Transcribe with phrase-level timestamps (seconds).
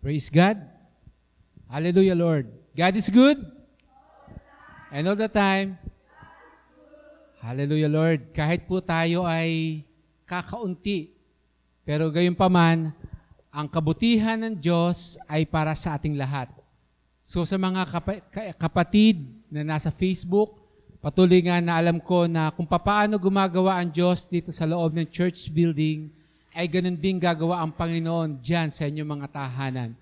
[0.00, 0.56] Praise God.
[1.68, 2.48] Hallelujah, Lord.
[2.72, 3.36] God is good.
[4.88, 5.76] And all the time.
[7.44, 8.32] Hallelujah, Lord.
[8.32, 9.84] Kahit po tayo ay
[10.24, 11.12] kakaunti,
[11.84, 12.96] pero gayon pa man,
[13.52, 16.48] ang kabutihan ng Diyos ay para sa ating lahat.
[17.20, 19.20] So sa mga kapa- ka- kapatid
[19.52, 20.64] na nasa Facebook,
[21.04, 25.04] patuloy nga na alam ko na kung paano gumagawa ang Diyos dito sa loob ng
[25.12, 26.08] church building,
[26.60, 29.96] ay ganun din gagawa ang Panginoon dyan sa inyong mga tahanan.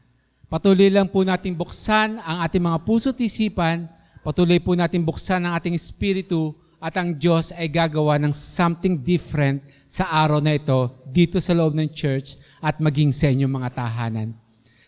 [0.50, 3.86] Patuloy lang po nating buksan ang ating mga puso't isipan,
[4.26, 6.50] patuloy po nating buksan ang ating espiritu,
[6.82, 11.78] at ang Diyos ay gagawa ng something different sa araw na ito dito sa loob
[11.78, 14.34] ng church at maging sa inyong mga tahanan.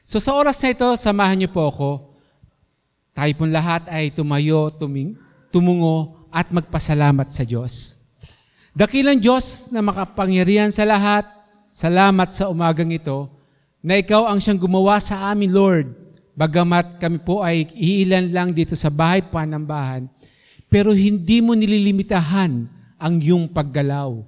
[0.02, 1.90] So sa oras na ito, samahan niyo po ako.
[3.14, 5.14] Tayo pong lahat ay tumayo, tuming,
[5.54, 8.02] tumungo at magpasalamat sa Diyos.
[8.74, 11.26] Dakilang Diyos na makapangyarihan sa lahat,
[11.70, 13.30] salamat sa umagang ito
[13.78, 15.86] na ikaw ang siyang gumawa sa amin, Lord.
[16.34, 20.10] Bagamat kami po ay iilan lang dito sa bahay panambahan,
[20.66, 22.66] pero hindi mo nililimitahan
[22.98, 24.18] ang iyong paggalaw.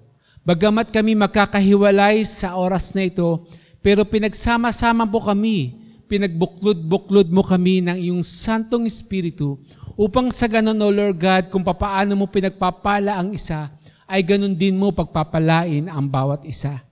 [0.46, 3.42] Bagamat kami magkakahiwalay sa oras na ito,
[3.82, 5.74] pero pinagsama-sama po kami,
[6.06, 9.58] pinagbuklod-buklod mo kami ng iyong Santong Espiritu
[9.98, 13.70] upang sa ganun, O Lord God, kung papaano mo pinagpapala ang isa,
[14.06, 16.91] ay ganun din mo pagpapalain ang bawat isa.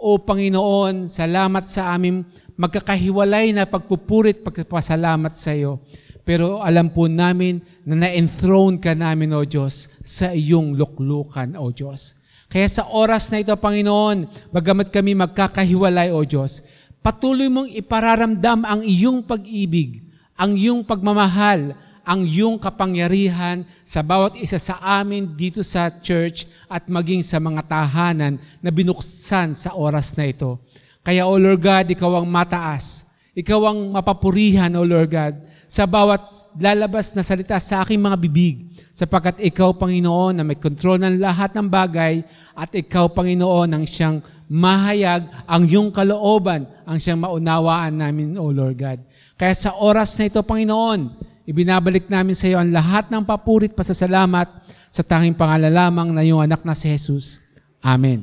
[0.00, 2.24] O Panginoon, salamat sa aming
[2.56, 5.84] magkakahiwalay na pagpupurit, pagpasalamat sa iyo.
[6.24, 12.16] Pero alam po namin na na-enthrone ka namin, O Diyos, sa iyong luklukan, O Diyos.
[12.48, 16.64] Kaya sa oras na ito, Panginoon, bagamat kami magkakahiwalay, O Diyos,
[17.04, 20.00] patuloy mong ipararamdam ang iyong pag-ibig,
[20.32, 21.76] ang iyong pagmamahal,
[22.10, 27.62] ang iyong kapangyarihan sa bawat isa sa amin dito sa church at maging sa mga
[27.62, 30.58] tahanan na binuksan sa oras na ito.
[31.06, 33.14] Kaya, O Lord God, Ikaw ang mataas.
[33.38, 35.38] Ikaw ang mapapurihan, O Lord God,
[35.70, 36.26] sa bawat
[36.58, 41.54] lalabas na salita sa aking mga bibig, sapagkat Ikaw, Panginoon, na may kontrol ng lahat
[41.54, 42.26] ng bagay,
[42.58, 44.18] at Ikaw, Panginoon, ang siyang
[44.50, 48.98] mahayag ang iyong kalooban, ang siyang maunawaan namin, O Lord God.
[49.38, 54.46] Kaya sa oras na ito, Panginoon, ibinabalik namin sa iyo ang lahat ng papurit, pasasalamat
[54.86, 57.42] sa tanging pangalan lamang na iyong anak na si Jesus.
[57.82, 58.22] Amen.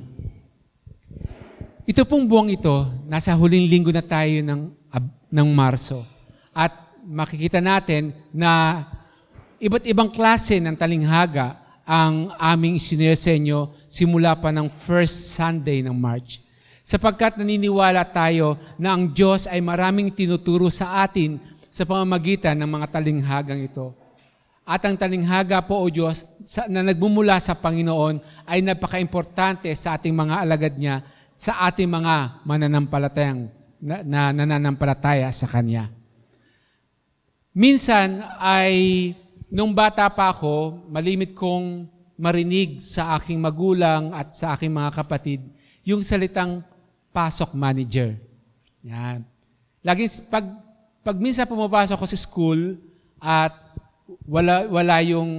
[1.84, 4.72] Ito pong buwang ito, nasa huling linggo na tayo ng,
[5.28, 6.08] ng Marso.
[6.56, 6.72] At
[7.04, 8.84] makikita natin na
[9.60, 15.84] iba't ibang klase ng talinghaga ang aming isinare sa inyo simula pa ng first Sunday
[15.84, 16.44] ng March.
[16.80, 21.40] Sapagkat naniniwala tayo na ang Diyos ay maraming tinuturo sa atin
[21.70, 23.94] sa pamamagitan ng mga talinghagang ito.
[24.68, 26.28] At ang talinghaga po, O Diyos,
[26.68, 33.48] na nagmumula sa Panginoon ay napaka-importante sa ating mga alagad niya, sa ating mga mananampalatayang
[33.80, 35.88] na, na nananampalataya sa Kanya.
[37.56, 39.16] Minsan ay,
[39.48, 41.88] nung bata pa ako, malimit kong
[42.20, 45.40] marinig sa aking magulang at sa aking mga kapatid
[45.88, 46.66] yung salitang
[47.16, 48.20] pasok manager.
[48.84, 49.24] Yan.
[49.80, 50.44] Laging, pag,
[51.08, 52.76] pag minsan pumapasok ako sa school
[53.24, 53.56] at
[54.28, 55.32] wala, wala yung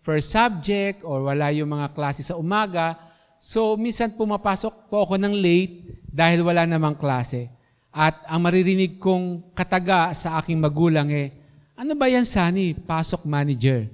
[0.00, 2.96] first subject or wala yung mga klase sa umaga,
[3.36, 7.52] so minsan pumapasok po ako ng late dahil wala namang klase.
[7.92, 11.28] At ang maririnig kong kataga sa aking magulang eh,
[11.76, 12.72] ano ba yan, Sani?
[12.72, 13.84] Pasok manager.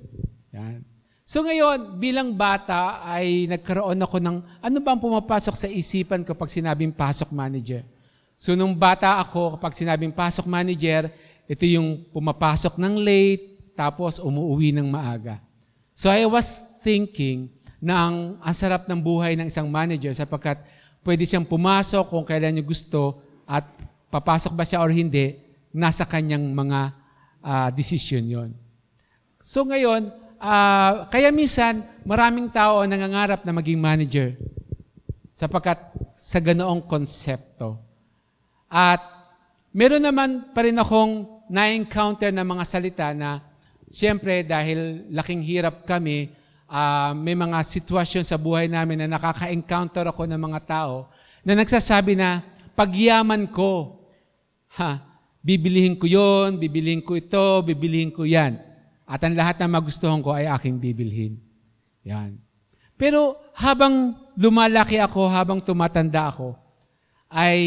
[0.55, 0.87] Yan.
[1.27, 6.47] So ngayon, bilang bata ay nagkaroon ako ng, ano ba ang pumapasok sa isipan kapag
[6.47, 7.83] sinabing pasok manager?
[8.39, 11.11] So nung bata ako, kapag sinabing pasok manager,
[11.51, 15.43] ito yung pumapasok ng late, tapos umuwi ng maaga.
[15.91, 17.51] So I was thinking
[17.83, 18.55] na ang, ang
[18.87, 20.63] ng buhay ng isang manager sapagkat
[21.03, 23.67] pwede siyang pumasok kung kailan niya gusto at
[24.07, 25.35] papasok ba siya or hindi,
[25.75, 26.81] nasa kanyang mga
[27.43, 28.51] uh, decision yon.
[29.43, 34.39] So ngayon, uh, kaya minsan, maraming tao ang nangangarap na maging manager
[35.35, 35.79] sapagkat
[36.15, 37.88] sa ganoong konsepto.
[38.69, 39.01] At
[39.73, 43.41] meron naman pa rin akong na-encounter na mga salita na
[43.89, 46.29] siyempre dahil laking hirap kami,
[46.69, 51.09] uh, may mga sitwasyon sa buhay namin na nakaka-encounter ako ng mga tao
[51.43, 52.45] na nagsasabi na,
[52.77, 53.97] pagyaman ko,
[54.77, 55.01] ha,
[55.41, 58.61] bibilihin ko yon, bibilihin ko ito, bibilihin ko yan.
[59.09, 61.41] At ang lahat na magustuhan ko ay aking bibilhin.
[62.05, 62.37] Yan.
[63.01, 66.53] Pero habang lumalaki ako, habang tumatanda ako,
[67.33, 67.65] ay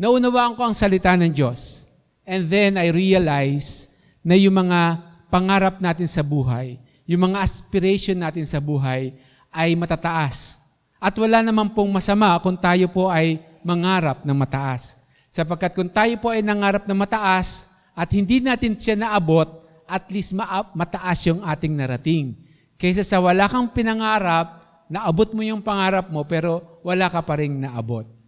[0.00, 1.92] naunawaan ko ang salita ng Diyos.
[2.24, 4.96] And then I realize na yung mga
[5.28, 9.12] pangarap natin sa buhay, yung mga aspiration natin sa buhay
[9.52, 10.64] ay matataas.
[10.96, 14.96] At wala naman pong masama kung tayo po ay mangarap ng mataas.
[15.28, 19.48] Sapagkat kung tayo po ay nangarap na mataas at hindi natin siya naabot,
[19.84, 22.32] at least ma- mataas yung ating narating.
[22.80, 27.52] Kaysa sa wala kang pinangarap, naabot mo yung pangarap mo, pero wala ka pa rin
[27.60, 28.19] naabot.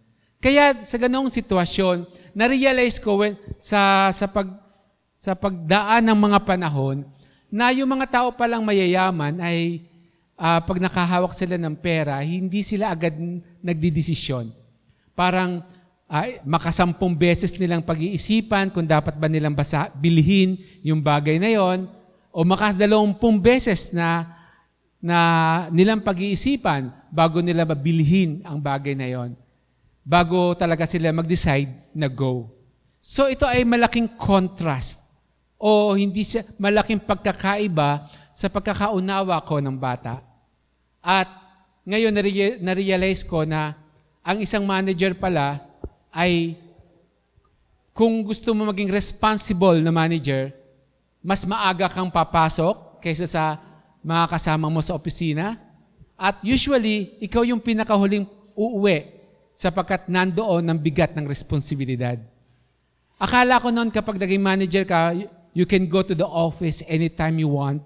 [0.43, 2.03] Kaya sa ganoong sitwasyon,
[2.35, 4.51] na-realize ko when, sa, sa, pag,
[5.15, 7.07] sa pagdaan ng mga panahon,
[7.47, 9.79] na yung mga tao palang mayayaman ay
[10.35, 13.15] ah, pag nakahawak sila ng pera, hindi sila agad
[13.63, 14.51] nagdidesisyon.
[15.15, 15.63] Parang
[16.11, 21.87] ay, makasampung beses nilang pag-iisipan kung dapat ba nilang basa, bilhin yung bagay na yon
[22.35, 24.27] o makasdalawampung beses na,
[24.99, 25.17] na
[25.71, 29.31] nilang pag-iisipan bago nila mabilhin ang bagay na yon
[30.03, 32.51] bago talaga sila mag-decide na go.
[32.99, 35.03] So ito ay malaking contrast
[35.55, 40.19] o hindi siya malaking pagkakaiba sa pagkakaunawa ko ng bata.
[40.99, 41.27] At
[41.87, 43.75] ngayon nare- na-realize ko na
[44.23, 45.63] ang isang manager pala
[46.11, 46.59] ay
[47.95, 50.51] kung gusto mo maging responsible na manager,
[51.23, 53.59] mas maaga kang papasok kaysa sa
[54.03, 55.55] mga kasama mo sa opisina.
[56.17, 59.22] At usually, ikaw yung pinakahuling uuwi
[59.53, 62.17] sapagkat nandoon ang bigat ng responsibilidad.
[63.21, 65.13] Akala ko noon kapag naging manager ka,
[65.53, 67.81] you can go to the office anytime you want.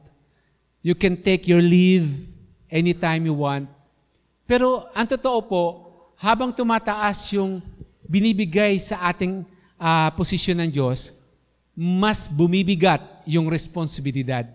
[0.81, 2.07] You can take your leave
[2.71, 3.67] anytime you want.
[4.47, 5.63] Pero ang totoo po,
[6.17, 7.59] habang tumataas yung
[8.07, 9.43] binibigay sa ating
[9.75, 11.27] ah, posisyon ng Diyos,
[11.77, 14.47] mas bumibigat yung responsibilidad.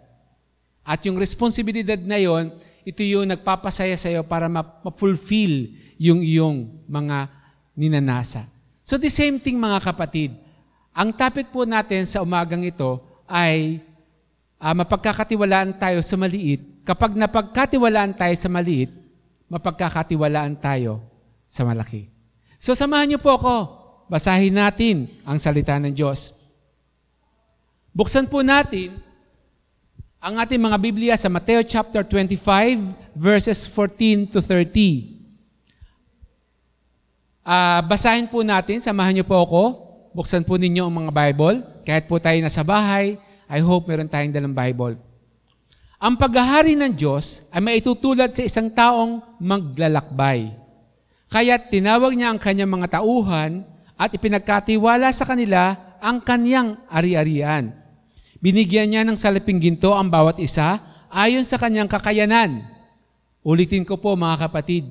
[0.82, 2.50] At yung responsibilidad na yon,
[2.82, 5.70] ito yung nagpapasaya sa iyo para ma- ma-fulfill
[6.02, 7.30] yung iyong mga
[7.78, 8.42] ninanasa.
[8.82, 10.34] So the same thing mga kapatid.
[10.90, 12.98] Ang topic po natin sa umagang ito
[13.30, 13.78] ay
[14.58, 16.60] ah, mapagkakatiwalaan tayo sa maliit.
[16.82, 18.90] Kapag napagkatiwalaan tayo sa maliit,
[19.46, 20.98] mapagkakatiwalaan tayo
[21.46, 22.10] sa malaki.
[22.58, 23.54] So samahan niyo po ako.
[24.10, 26.34] Basahin natin ang salita ng Diyos.
[27.94, 28.98] Buksan po natin
[30.18, 35.21] ang ating mga Biblia sa Mateo chapter 25 verses 14 to 30.
[37.42, 39.62] Ah, basahin po natin, samahan niyo po ako.
[40.14, 41.56] Buksan po ninyo ang mga Bible.
[41.82, 43.18] Kahit po tayo nasa bahay,
[43.50, 44.94] I hope meron tayong dalang Bible.
[45.98, 50.54] Ang paghahari ng Diyos ay maitutulad sa isang taong maglalakbay.
[51.30, 53.66] Kaya tinawag niya ang kanyang mga tauhan
[53.98, 57.74] at ipinagkatiwala sa kanila ang kanyang ari-arian.
[58.38, 60.78] Binigyan niya ng salaping ginto ang bawat isa
[61.10, 62.62] ayon sa kanyang kakayanan.
[63.42, 64.86] Ulitin ko po mga kapatid,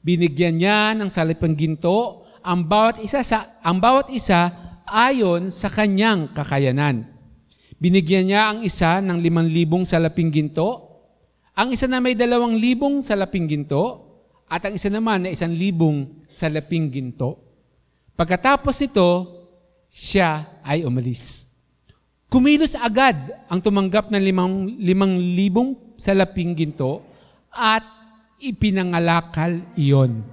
[0.00, 4.48] binigyan niya ng salaping ginto ang bawat isa sa ang bawat isa
[4.88, 7.06] ayon sa kanyang kakayanan.
[7.80, 11.00] Binigyan niya ang isa ng limang libong salaping ginto,
[11.56, 14.04] ang isa na may dalawang libong salaping ginto,
[14.50, 17.40] at ang isa naman na isang libong salaping ginto.
[18.20, 19.08] Pagkatapos nito,
[19.88, 21.56] siya ay umalis.
[22.28, 23.16] Kumilos agad
[23.48, 27.00] ang tumanggap ng limang, limang libong salaping ginto
[27.48, 27.82] at
[28.40, 30.24] ipinangalakal iyon.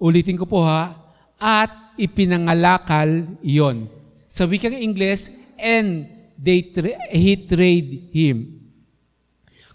[0.00, 0.96] Ulitin ko po ha,
[1.38, 1.70] at
[2.00, 3.86] ipinangalakal iyon.
[4.26, 6.08] Sa wikang Ingles, and
[6.38, 8.58] they tra- he trade him.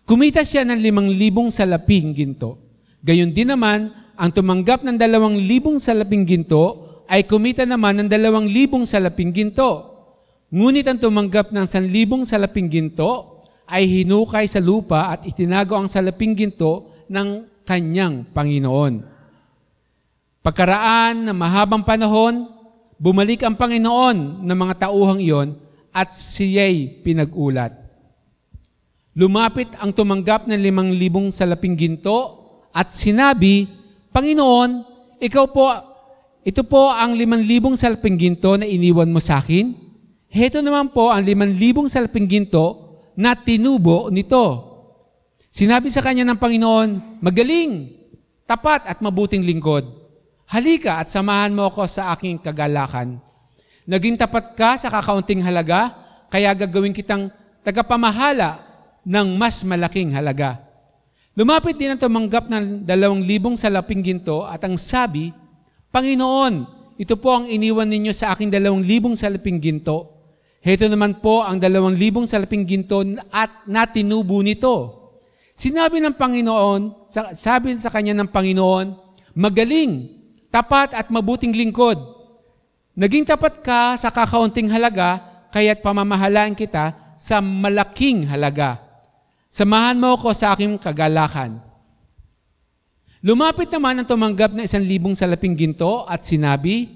[0.03, 2.59] Kumita siya ng limang libong salaping ginto.
[2.99, 8.47] Gayon din naman, ang tumanggap ng dalawang libong salaping ginto ay kumita naman ng dalawang
[8.47, 9.89] libong salaping ginto.
[10.53, 16.37] Ngunit ang tumanggap ng sanlibong salaping ginto ay hinukay sa lupa at itinago ang salaping
[16.37, 19.05] ginto ng kanyang Panginoon.
[20.41, 22.49] Pagkaraan ng mahabang panahon,
[22.97, 25.53] bumalik ang Panginoon ng mga tauhang iyon
[25.93, 27.71] at siya'y pinag-ulat.
[29.13, 32.33] Lumapit ang tumanggap ng limang libong salaping ginto
[32.73, 33.69] at sinabi,
[34.09, 34.81] Panginoon,
[35.21, 35.69] ikaw po,
[36.41, 39.69] ito po ang limang libong salaping ginto na iniwan mo sa akin.
[40.33, 44.72] Heto naman po ang limang libong salaping ginto na tinubo nito.
[45.53, 47.93] Sinabi sa kanya ng Panginoon, magaling,
[48.49, 49.85] tapat at mabuting lingkod.
[50.49, 53.21] Halika at samahan mo ako sa aking kagalakan.
[53.85, 55.93] Naging tapat ka sa kakaunting halaga,
[56.33, 57.29] kaya gagawin kitang
[57.61, 58.65] tagapamahala
[59.05, 60.57] ng mas malaking halaga.
[61.37, 65.29] Lumapit din ang tumanggap ng dalawang libong salaping ginto at ang sabi,
[65.93, 66.65] Panginoon,
[66.97, 70.17] ito po ang iniwan ninyo sa aking dalawang libong salaping ginto.
[70.65, 75.02] Heto naman po ang dalawang libong salaping ginto at natinubo nito.
[75.53, 77.05] Sinabi ng Panginoon,
[77.37, 78.97] sabi sa kanya ng Panginoon,
[79.37, 80.09] magaling,
[80.49, 81.97] tapat at mabuting lingkod.
[82.97, 85.21] Naging tapat ka sa kakaunting halaga,
[85.53, 88.81] kaya't pamamahalaan kita sa malaking halaga.
[89.45, 91.61] Samahan mo ako sa aking kagalakan.
[93.21, 96.89] Lumapit naman ang tumanggap na isang libong salaping ginto at sinabi,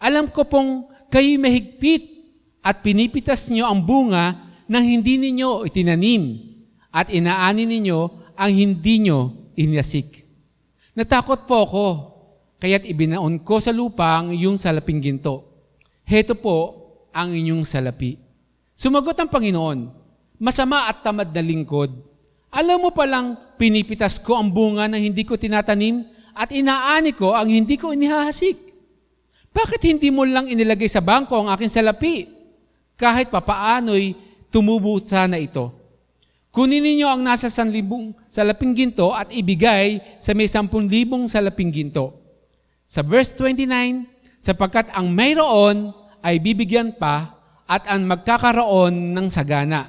[0.00, 2.08] Alam ko pong kayo mahigpit
[2.64, 4.32] at pinipitas niyo ang bunga
[4.64, 6.51] ng hindi ninyo itinanim
[6.92, 8.00] at inaani ninyo
[8.36, 10.22] ang hindi nyo inasik.
[10.92, 11.86] Natakot po ako,
[12.60, 15.48] kaya't ibinaon ko sa lupa ang iyong salaping ginto.
[16.04, 16.58] Heto po
[17.16, 18.20] ang inyong salapi.
[18.76, 19.88] Sumagot ang Panginoon,
[20.36, 21.92] masama at tamad na lingkod.
[22.52, 26.04] Alam mo palang pinipitas ko ang bunga ng hindi ko tinatanim
[26.36, 28.56] at inaani ko ang hindi ko inihahasik.
[29.52, 32.28] Bakit hindi mo lang inilagay sa bangko ang aking salapi?
[32.96, 34.16] Kahit papaano'y
[34.52, 35.81] tumubo sana ito.
[36.52, 42.12] Kunin ninyo ang nasa sanlibong salaping ginto at ibigay sa may sampung libong salaping ginto.
[42.84, 44.04] Sa verse 29,
[44.36, 49.88] sapagkat ang mayroon ay bibigyan pa at ang magkakaroon ng sagana.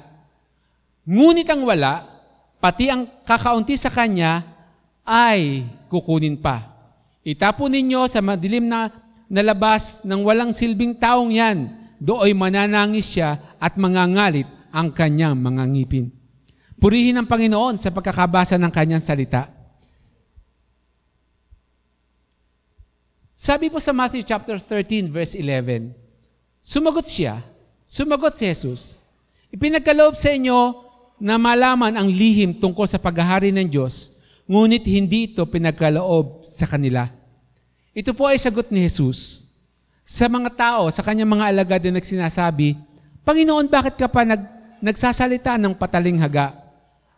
[1.04, 2.00] Ngunit ang wala,
[2.64, 4.40] pati ang kakaunti sa kanya,
[5.04, 6.64] ay kukunin pa.
[7.20, 8.88] Itapon ninyo sa madilim na
[9.28, 11.68] nalabas ng walang silbing taong yan,
[12.00, 16.23] dooy mananangis siya at mangangalit ang kanyang mga ngipin.
[16.84, 19.48] Purihin ang Panginoon sa pagkakabasa ng kanyang salita.
[23.32, 25.96] Sabi po sa Matthew chapter 13 verse 11,
[26.60, 27.40] Sumagot siya,
[27.88, 29.00] sumagot si Jesus,
[29.48, 30.84] Ipinagkaloob sa inyo
[31.24, 37.08] na malaman ang lihim tungkol sa paghahari ng Diyos, ngunit hindi ito pinagkaloob sa kanila.
[37.96, 39.48] Ito po ay sagot ni Jesus
[40.04, 42.76] sa mga tao, sa kanyang mga alagad na nagsinasabi,
[43.24, 44.44] Panginoon, bakit ka pa nag,
[44.84, 46.63] nagsasalita ng pataling haga?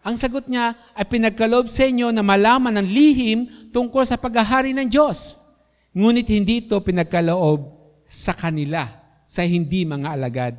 [0.07, 4.87] Ang sagot niya ay pinagkaloob sa inyo na malaman ang lihim tungkol sa paghahari ng
[4.87, 5.43] Diyos.
[5.91, 7.75] Ngunit hindi ito pinagkaloob
[8.07, 8.87] sa kanila,
[9.27, 10.55] sa hindi mga alagad.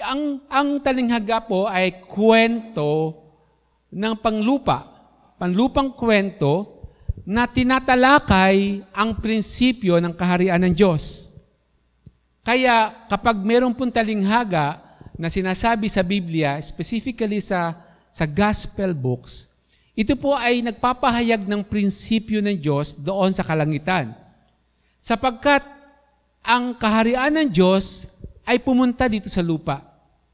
[0.00, 3.20] Ang, ang talinghaga po ay kwento
[3.92, 4.88] ng panglupa.
[5.36, 6.80] Panlupang kwento
[7.28, 11.36] na tinatalakay ang prinsipyo ng kaharian ng Diyos.
[12.40, 14.80] Kaya kapag mayroong pong talinghaga
[15.20, 17.83] na sinasabi sa Biblia, specifically sa,
[18.14, 19.50] sa gospel books,
[19.98, 24.14] ito po ay nagpapahayag ng prinsipyo ng Diyos doon sa kalangitan.
[24.94, 25.66] Sapagkat
[26.46, 28.14] ang kaharian ng Diyos
[28.46, 29.82] ay pumunta dito sa lupa.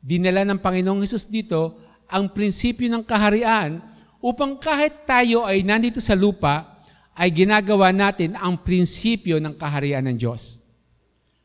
[0.04, 3.80] Dinala ng Panginoong Hesus dito ang prinsipyo ng kaharian
[4.20, 6.68] upang kahit tayo ay nandito sa lupa,
[7.16, 10.60] ay ginagawa natin ang prinsipyo ng kaharian ng Diyos.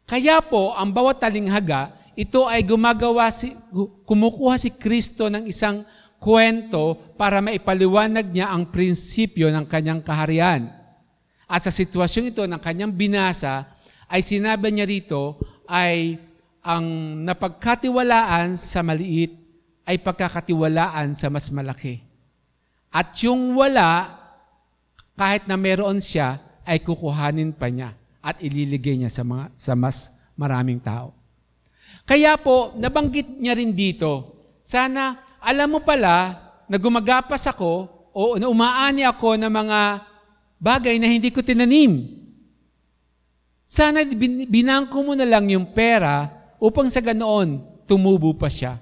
[0.07, 3.51] Kaya po, ang bawat talinghaga, ito ay gumagawa si,
[4.07, 5.83] kumukuha si Kristo ng isang
[6.25, 10.73] kwento para maipaliwanag niya ang prinsipyo ng kanyang kaharian.
[11.45, 13.69] At sa sitwasyong ito ng kanyang binasa,
[14.09, 15.37] ay sinabi niya rito
[15.69, 16.17] ay
[16.65, 19.37] ang napagkatiwalaan sa maliit
[19.85, 22.01] ay pagkakatiwalaan sa mas malaki.
[22.89, 24.17] At yung wala
[25.13, 27.93] kahit na meron siya, ay kukuhanin pa niya
[28.25, 31.13] at ililigay niya sa, mga, sa mas maraming tao.
[32.09, 34.33] Kaya po, nabanggit niya rin dito,
[34.65, 39.79] sana alam mo pala na gumagapas ako o na umaani ako ng mga
[40.57, 42.09] bagay na hindi ko tinanim.
[43.61, 44.01] Sana
[44.49, 48.81] binangko mo na lang yung pera upang sa ganoon tumubo pa siya.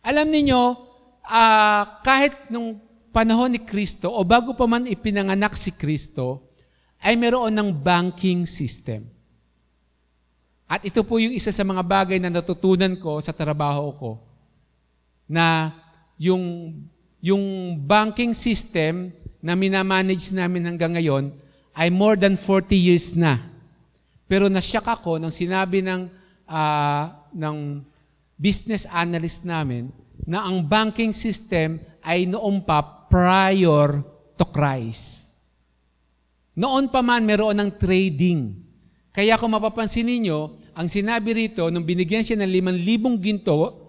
[0.00, 0.80] Alam niyo,
[1.28, 2.80] uh, kahit nung
[3.12, 6.48] panahon ni Kristo o bago pa man ipinanganak si Kristo,
[7.04, 9.04] ay meron ng banking system.
[10.64, 14.29] At ito po yung isa sa mga bagay na natutunan ko sa trabaho ko
[15.30, 15.70] na
[16.18, 16.74] yung,
[17.22, 21.30] yung banking system na minamanage namin hanggang ngayon
[21.70, 23.38] ay more than 40 years na.
[24.26, 26.10] Pero nasyak ako nang sinabi ng,
[26.50, 27.86] uh, ng
[28.34, 29.94] business analyst namin
[30.26, 34.02] na ang banking system ay noong pa prior
[34.34, 35.38] to Christ.
[36.58, 38.58] Noon pa man meron ng trading.
[39.14, 43.79] Kaya kung mapapansin ninyo, ang sinabi rito, nung binigyan siya ng 5,000 ginto,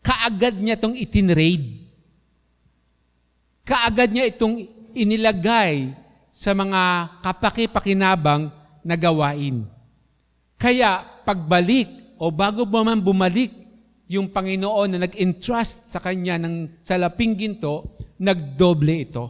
[0.00, 1.68] kaagad niya itong itinrade.
[3.64, 4.66] Kaagad niya itong
[4.96, 5.94] inilagay
[6.32, 6.82] sa mga
[7.22, 8.50] kapaki-pakinabang
[8.82, 9.64] na gawain.
[10.60, 11.88] Kaya pagbalik
[12.20, 13.52] o bago ba man bumalik
[14.10, 19.24] yung Panginoon na nag-entrust sa kanya ng salaping ginto, nagdoble ito.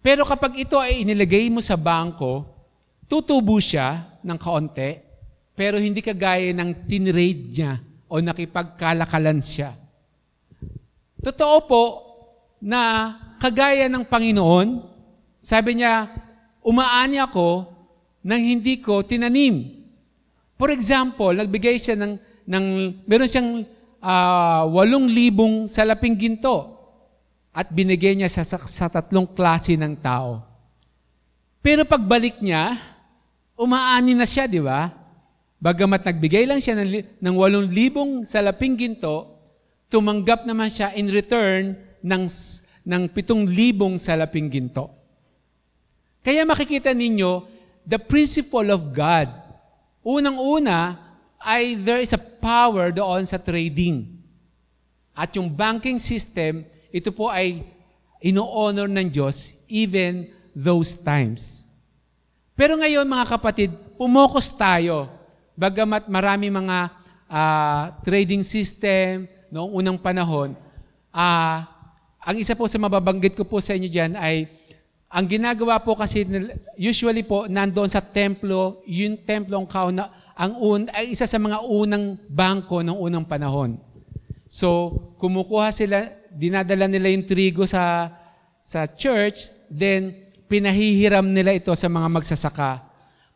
[0.00, 2.48] Pero kapag ito ay inilagay mo sa bangko,
[3.04, 5.04] tutubo siya ng kaunti,
[5.52, 7.72] pero hindi kagaya ng tinrade niya
[8.08, 9.76] o nakipagkalakalan siya.
[11.20, 11.82] Totoo po
[12.58, 14.82] na kagaya ng Panginoon,
[15.38, 16.10] sabi niya,
[16.64, 17.68] umaani ako
[18.24, 19.78] nang hindi ko tinanim.
[20.58, 22.64] For example, nagbigay siya ng ng,
[23.04, 23.50] meron siyang
[24.00, 26.80] uh, walong libong salaping ginto
[27.52, 30.40] at binigay niya sa, sa, sa tatlong klase ng tao.
[31.60, 32.72] Pero pagbalik niya,
[33.52, 34.88] umaani na siya, di ba?
[35.58, 39.42] Bagamat nagbigay lang siya ng, ng 8,000 salaping ginto,
[39.90, 42.30] tumanggap naman siya in return ng,
[42.86, 44.86] ng 7,000 salaping ginto.
[46.22, 47.42] Kaya makikita ninyo,
[47.82, 49.26] the principle of God,
[50.06, 50.94] unang-una,
[51.42, 54.18] ay there is a power doon sa trading.
[55.10, 56.62] At yung banking system,
[56.94, 57.66] ito po ay
[58.22, 61.66] ino-honor ng Diyos even those times.
[62.58, 65.17] Pero ngayon mga kapatid, pumokos tayo.
[65.58, 66.86] Bagamat marami mga
[67.26, 70.54] ah, trading system noong unang panahon,
[71.10, 71.66] ah,
[72.22, 74.46] ang isa po sa mababanggit ko po sa inyo dyan ay
[75.10, 76.22] ang ginagawa po kasi
[76.78, 81.64] usually po nandoon sa templo, yung templo ang kauna, ang un, ay isa sa mga
[81.66, 83.82] unang bangko ng unang panahon.
[84.46, 88.14] So, kumukuha sila, dinadala nila yung trigo sa
[88.62, 90.12] sa church, then
[90.46, 92.87] pinahihiram nila ito sa mga magsasaka.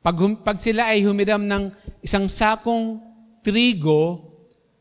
[0.03, 1.71] Pag, pag sila ay humiram ng
[2.03, 2.99] isang sakong
[3.47, 4.19] trigo,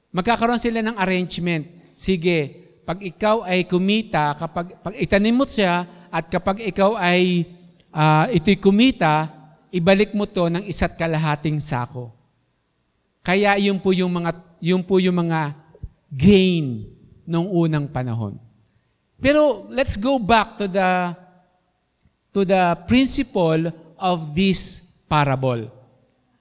[0.09, 1.61] magkakaroon sila ng arrangement.
[1.93, 7.45] Sige, pag ikaw ay kumita, kapag pag itanim mo siya, at kapag ikaw ay
[7.93, 9.29] ah, ito'y kumita,
[9.69, 12.09] ibalik mo to ng isa't kalahating sako.
[13.21, 15.53] Kaya yun po yung mga yun po yung mga
[16.09, 16.89] gain
[17.29, 18.41] nung unang panahon.
[19.21, 21.13] Pero let's go back to the
[22.33, 23.69] to the principle
[24.01, 25.67] of this parable.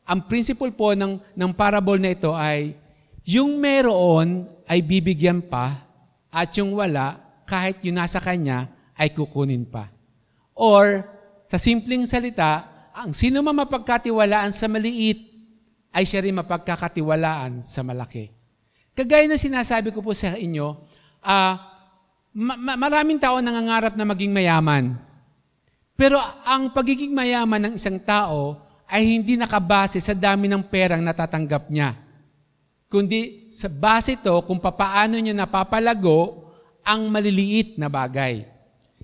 [0.06, 2.78] Ang principle po ng, ng parable na ito ay
[3.26, 5.82] yung meron ay bibigyan pa
[6.30, 9.90] at yung wala, kahit yung nasa kanya, ay kukunin pa.
[10.54, 11.02] Or,
[11.50, 12.62] sa simpleng salita,
[12.94, 15.26] ang sino man mapagkatiwalaan sa maliit,
[15.90, 18.30] ay siya rin mapagkakatiwalaan sa malaki.
[18.94, 20.78] Kagaya na sinasabi ko po sa inyo,
[21.26, 21.58] ah,
[22.30, 24.94] ma- ma- maraming tao nangangarap na maging mayaman.
[26.00, 26.16] Pero
[26.48, 28.56] ang pagiging mayaman ng isang tao
[28.88, 31.92] ay hindi nakabase sa dami ng perang natatanggap niya.
[32.88, 36.48] Kundi sa base ito kung papaano niya napapalago
[36.80, 38.48] ang maliliit na bagay.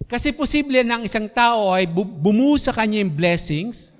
[0.09, 3.92] Kasi posible na ang isang tao ay bu- bumuo sa kanya yung blessings,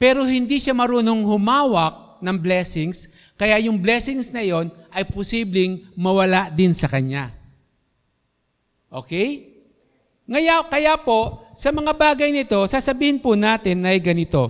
[0.00, 6.48] pero hindi siya marunong humawak ng blessings, kaya yung blessings na yon ay posibleng mawala
[6.48, 7.28] din sa kanya.
[8.88, 9.52] Okay?
[10.24, 14.48] Ngaya, kaya po, sa mga bagay nito, sasabihin po natin na ay ganito.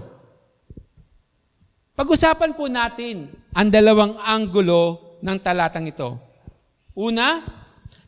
[1.93, 6.17] Pag-usapan po natin ang dalawang anggulo ng talatang ito.
[6.97, 7.45] Una,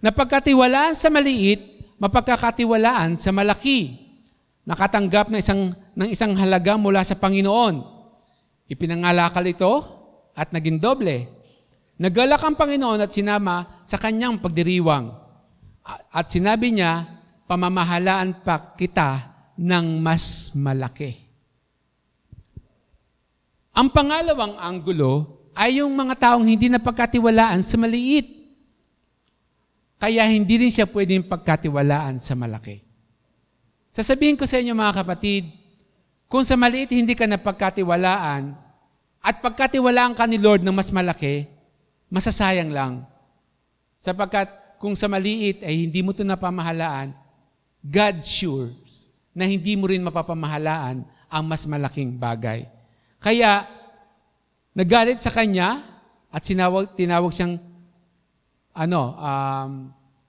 [0.00, 4.00] napagkatiwalaan sa maliit, mapagkakatiwalaan sa malaki.
[4.64, 7.85] Nakatanggap ng isang, ng isang halaga mula sa Panginoon.
[8.64, 9.72] Ipinangalakal ito
[10.33, 11.28] at naging doble.
[12.00, 15.12] Nagalak ang Panginoon at sinama sa kanyang pagdiriwang.
[16.09, 17.04] At sinabi niya,
[17.55, 19.23] pamamahalaan pa kita
[19.55, 21.23] ng mas malaki.
[23.71, 28.27] Ang pangalawang anggulo ay yung mga taong hindi napagkatiwalaan sa maliit.
[30.03, 32.83] Kaya hindi rin siya pwedeng pagkatiwalaan sa malaki.
[33.95, 35.47] Sasabihin ko sa inyo mga kapatid,
[36.27, 38.51] kung sa maliit hindi ka napagkatiwalaan
[39.23, 41.47] at pagkatiwalaan ka ni Lord ng mas malaki,
[42.11, 43.07] masasayang lang.
[43.95, 44.51] Sapagkat
[44.83, 47.24] kung sa maliit ay hindi mo ito napamahalaan,
[47.85, 52.64] God sures na hindi mo rin mapapamahalaan ang mas malaking bagay.
[53.20, 53.68] Kaya,
[54.73, 55.85] nagalit sa kanya
[56.33, 57.61] at sinawag, tinawag siyang
[58.73, 59.73] ano, um,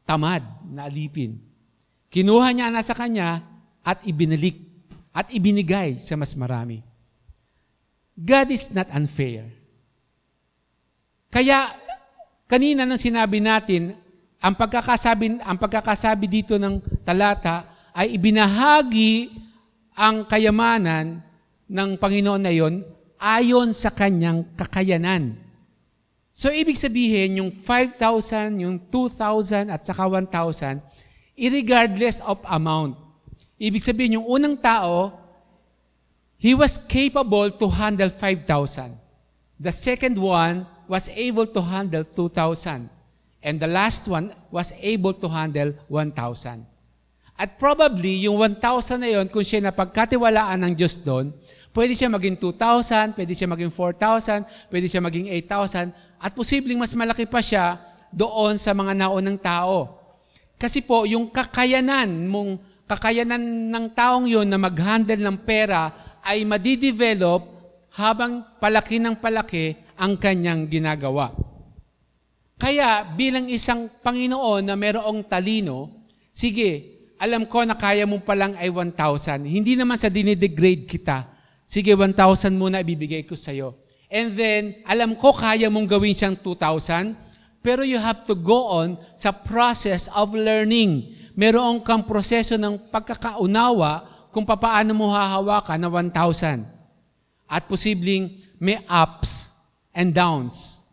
[0.04, 1.39] tamad na alipin.
[2.12, 3.41] Kinuha niya na sa kanya
[3.82, 4.60] at ibinalik
[5.15, 6.84] at ibinigay sa mas marami.
[8.15, 9.48] God is not unfair.
[11.32, 11.68] Kaya,
[12.48, 13.98] kanina nang sinabi natin,
[14.46, 17.66] ang pagkakasabi, ang pagkakasabi dito ng talata
[17.98, 19.34] ay ibinahagi
[19.98, 21.18] ang kayamanan
[21.66, 22.86] ng Panginoon na yon
[23.18, 25.34] ayon sa kanyang kakayanan.
[26.30, 30.78] So, ibig sabihin, yung 5,000, yung 2,000 at saka 1,000,
[31.34, 32.94] irregardless of amount.
[33.58, 35.16] Ibig sabihin, yung unang tao,
[36.38, 38.94] he was capable to handle 5,000.
[39.58, 42.94] The second one was able to handle 2,000.
[43.46, 46.66] And the last one was able to handle 1,000.
[47.38, 51.30] At probably, yung 1,000 na yon, kung siya napagkatiwalaan ng Diyos doon,
[51.70, 56.98] pwede siya maging 2,000, pwede siya maging 4,000, pwede siya maging 8,000, at posibleng mas
[56.98, 57.78] malaki pa siya
[58.10, 59.94] doon sa mga naunang tao.
[60.58, 62.58] Kasi po, yung kakayanan mong,
[62.90, 65.94] kakayanan ng taong yon na mag-handle ng pera
[66.26, 67.46] ay madidevelop
[67.94, 71.30] habang palaki ng palaki ang kanyang ginagawa.
[72.56, 75.91] Kaya bilang isang Panginoon na mayroong talino,
[76.32, 79.44] sige, alam ko na kaya mo palang ay 1,000.
[79.44, 81.28] Hindi naman sa dinidegrade kita.
[81.68, 82.15] Sige, 1,000
[82.56, 83.76] muna ibibigay ko sa'yo.
[84.08, 87.18] And then, alam ko kaya mong gawin siyang 2,000,
[87.60, 91.18] pero you have to go on sa process of learning.
[91.36, 96.63] Meron kang proseso ng pagkakaunawa kung papaano mo hahawakan na 1,000.
[97.50, 99.60] At posibleng may ups
[99.91, 100.85] and downs.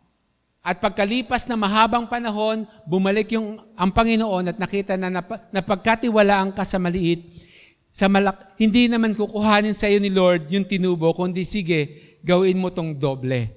[0.63, 6.63] At pagkalipas na mahabang panahon, bumalik yung ang Panginoon at nakita na nap, napagkatiwalaan ka
[6.63, 7.19] sa maliit,
[7.91, 12.71] sa malak, hindi naman kukuhanin sa iyo ni Lord yung tinubo, kundi sige, gawin mo
[12.71, 13.51] tong doble.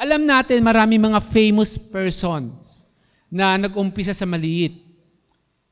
[0.00, 2.88] Alam natin marami mga famous persons
[3.30, 4.80] na nag-umpisa sa maliit.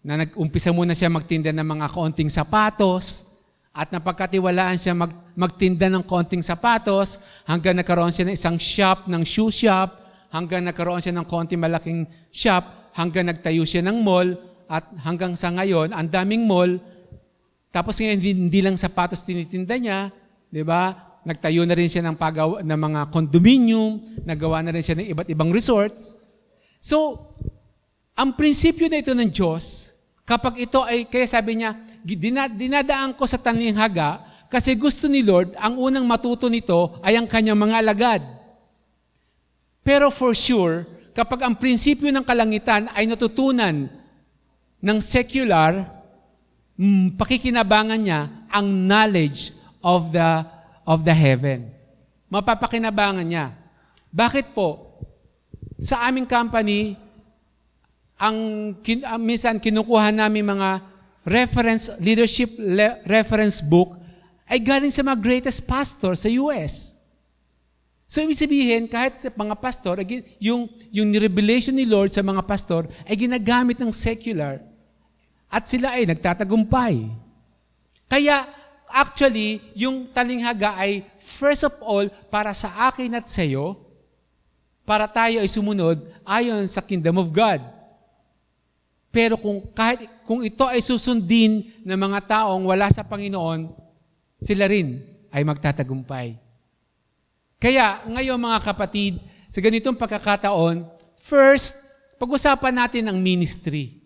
[0.05, 3.28] Na nag-umpisa muna siya magtinda ng mga kaunting sapatos,
[3.73, 9.23] at napagkatiwalaan siya mag, magtinda ng konting sapatos hanggang nagkaroon siya ng isang shop, ng
[9.23, 9.95] shoe shop,
[10.33, 12.65] hanggang nagkaroon siya ng konting malaking shop,
[12.97, 14.35] hanggang nagtayo siya ng mall,
[14.69, 16.77] at hanggang sa ngayon, ang daming mall.
[17.73, 20.13] Tapos ngayon, hindi, lang sapatos tinitinda niya,
[20.53, 20.93] di ba?
[21.25, 25.29] Nagtayo na rin siya ng, pagawa, ng mga condominium, nagawa na rin siya ng iba't
[25.33, 26.21] ibang resorts.
[26.83, 27.17] So,
[28.13, 29.95] ang prinsipyo na ito ng Diyos,
[30.29, 31.73] kapag ito ay, kaya sabi niya,
[32.17, 37.61] dinadaan ko sa taninghaga kasi gusto ni Lord, ang unang matuto nito ay ang kanyang
[37.61, 38.23] mga alagad.
[39.85, 43.93] Pero for sure, kapag ang prinsipyo ng kalangitan ay natutunan
[44.81, 45.85] ng secular,
[46.81, 49.53] mm, pakikinabangan niya ang knowledge
[49.85, 50.45] of the,
[50.89, 51.69] of the heaven.
[52.33, 53.53] Mapapakinabangan niya.
[54.09, 54.97] Bakit po?
[55.77, 56.97] Sa aming company,
[58.17, 58.37] ang,
[58.81, 60.71] kin, uh, minsan kinukuha namin mga
[61.27, 63.99] reference, leadership le- reference book
[64.49, 66.99] ay galing sa mga greatest pastor sa US.
[68.09, 70.01] So, ibig sabihin, kahit sa mga pastor,
[70.41, 74.65] yung, yung revelation ni Lord sa mga pastor ay ginagamit ng secular
[75.53, 77.13] at sila ay nagtatagumpay.
[78.09, 78.49] Kaya,
[78.89, 83.77] actually, yung talinghaga ay first of all, para sa akin at sa iyo,
[84.89, 87.61] para tayo ay sumunod ayon sa kingdom of God.
[89.09, 93.73] Pero kung kahit kung ito ay susundin ng mga taong wala sa Panginoon,
[94.37, 95.01] sila rin
[95.33, 96.37] ay magtatagumpay.
[97.59, 99.19] Kaya ngayon mga kapatid,
[99.49, 100.85] sa ganitong pagkakataon,
[101.19, 101.75] first,
[102.21, 103.99] pag-usapan natin ang ministry.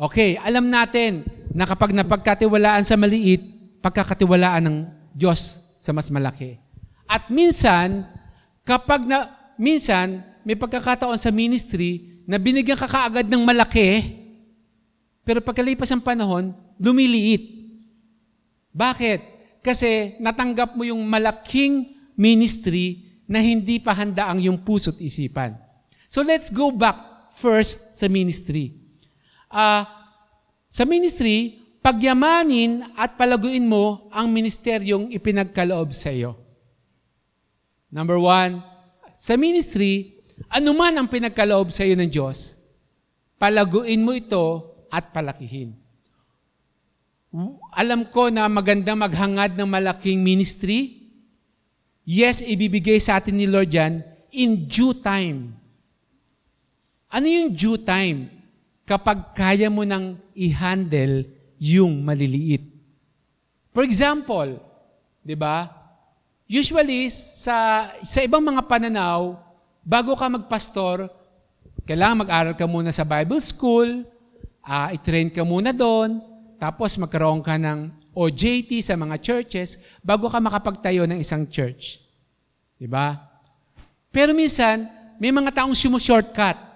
[0.00, 3.42] Okay, alam natin na kapag napagkatiwalaan sa maliit,
[3.84, 4.76] pagkakatiwalaan ng
[5.12, 6.56] Diyos sa mas malaki.
[7.10, 8.06] At minsan,
[8.62, 14.06] kapag na, minsan, may pagkakataon sa ministry na binigyan ka kaagad ng malaki,
[15.26, 17.42] pero pagkalipas ng panahon, lumiliit.
[18.70, 19.18] Bakit?
[19.66, 25.58] Kasi natanggap mo yung malaking ministry na hindi pa handa ang yung puso't isipan.
[26.06, 26.94] So let's go back
[27.34, 28.78] first sa ministry.
[29.50, 29.82] Uh,
[30.70, 36.38] sa ministry, pagyamanin at palaguin mo ang ministeryong ipinagkaloob sa iyo.
[37.90, 38.62] Number one,
[39.18, 42.56] sa ministry, ano man ang pinagkaloob sa iyo ng Diyos,
[43.36, 45.76] palaguin mo ito at palakihin.
[47.76, 50.98] Alam ko na maganda maghangad ng malaking ministry.
[52.02, 54.02] Yes, ibibigay sa atin ni Lord yan
[54.34, 55.54] in due time.
[57.10, 58.30] Ano yung due time?
[58.82, 61.22] Kapag kaya mo nang i-handle
[61.62, 62.66] yung maliliit.
[63.70, 64.58] For example,
[65.22, 65.70] di ba?
[66.50, 69.38] Usually, sa, sa ibang mga pananaw,
[69.84, 71.08] bago ka magpastor,
[71.88, 74.04] kailangan mag-aral ka muna sa Bible school,
[74.64, 76.20] uh, i-train ka muna doon,
[76.60, 82.02] tapos magkaroon ka ng OJT sa mga churches bago ka makapagtayo ng isang church.
[82.76, 83.16] Di ba?
[84.10, 84.84] Pero minsan,
[85.20, 86.68] may mga taong sumu-shortcut.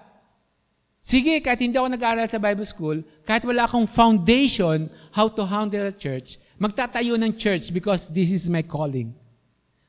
[1.05, 5.85] Sige, kahit hindi ako nag-aaral sa Bible school, kahit wala akong foundation how to handle
[5.85, 9.13] a church, magtatayo ng church because this is my calling.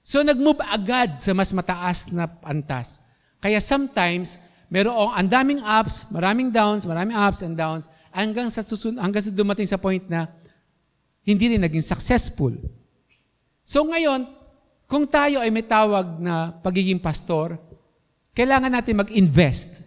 [0.04, 3.05] So nag-move agad sa mas mataas na antas.
[3.40, 4.40] Kaya sometimes,
[4.72, 9.32] merong ang daming ups, maraming downs, maraming ups and downs, hanggang sa, susun, hanggang sa
[9.32, 10.26] dumating sa point na
[11.26, 12.54] hindi rin naging successful.
[13.66, 14.24] So ngayon,
[14.86, 17.58] kung tayo ay may tawag na pagiging pastor,
[18.32, 19.84] kailangan natin mag-invest.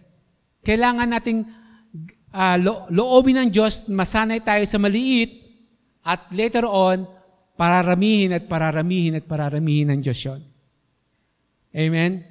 [0.60, 1.48] Kailangan nating
[2.30, 5.40] uh, lo- loobin ng Diyos, masanay tayo sa maliit,
[6.04, 7.08] at later on,
[7.56, 10.40] pararamihin at pararamihin at pararamihin ng Diyos yun.
[11.76, 12.29] Amen?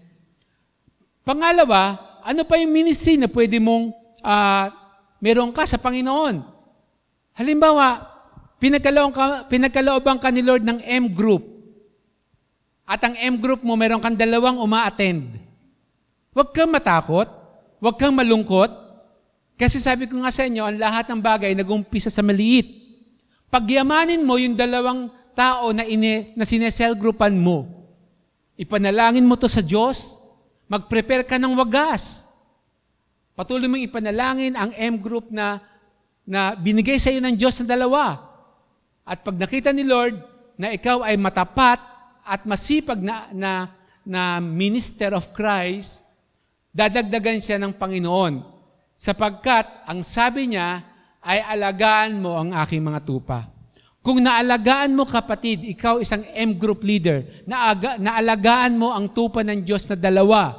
[1.30, 1.94] Pangalawa,
[2.26, 3.94] ano pa yung ministry na pwede mong
[4.26, 4.65] uh,
[5.22, 6.42] meron ka sa Panginoon?
[7.38, 8.02] Halimbawa,
[8.58, 11.46] pinagkalooban ka, pinagkalooban ka ni Lord ng M group.
[12.82, 15.38] At ang M group mo, meron kang dalawang uma-attend.
[16.34, 17.30] Huwag kang matakot.
[17.78, 18.74] Huwag kang malungkot.
[19.54, 22.74] Kasi sabi ko nga sa inyo, ang lahat ng bagay nag-umpisa sa maliit.
[23.54, 27.70] Pagyamanin mo yung dalawang tao na, ine, na sinesel groupan mo.
[28.58, 30.18] Ipanalangin mo to sa Diyos.
[30.69, 32.29] Mag-prepare ka ng wagas.
[33.34, 35.58] Patuloy mong ipanalangin ang M group na,
[36.21, 38.21] na binigay sa iyo ng Diyos na dalawa.
[39.01, 40.21] At pag nakita ni Lord
[40.62, 41.82] na ikaw ay matapat
[42.21, 43.51] at masipag na, na,
[44.05, 46.05] na minister of Christ,
[46.69, 48.45] dadagdagan siya ng Panginoon.
[48.93, 50.86] Sapagkat ang sabi niya
[51.25, 53.49] ay alagaan mo ang aking mga tupa.
[53.99, 59.59] Kung naalagaan mo kapatid, ikaw isang M group leader, naaga, naalagaan mo ang tupa ng
[59.59, 60.55] Diyos na dalawa,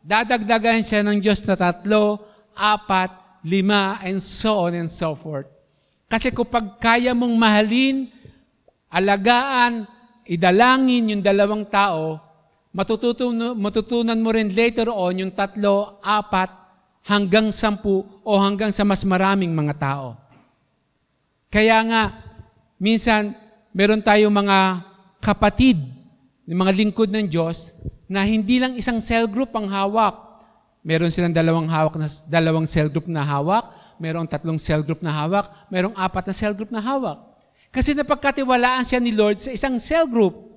[0.00, 2.24] dadagdagan siya ng Diyos na tatlo,
[2.56, 3.12] apat,
[3.44, 5.46] lima, and so on and so forth.
[6.08, 8.08] Kasi kapag kaya mong mahalin,
[8.88, 9.84] alagaan,
[10.24, 12.16] idalangin yung dalawang tao,
[12.72, 16.48] matututunan, matutunan mo rin later on yung tatlo, apat,
[17.04, 20.16] hanggang sampu o hanggang sa mas maraming mga tao.
[21.48, 22.02] Kaya nga,
[22.78, 23.34] minsan,
[23.74, 24.82] meron tayong mga
[25.20, 25.78] kapatid,
[26.48, 27.76] mga lingkod ng Diyos,
[28.08, 30.16] na hindi lang isang cell group ang hawak.
[30.80, 33.68] Meron silang dalawang hawak na dalawang cell group na hawak,
[34.00, 37.20] merong tatlong cell group na hawak, merong apat na cell group na hawak.
[37.68, 40.48] Kasi napagkatiwalaan siya ni Lord sa isang cell group.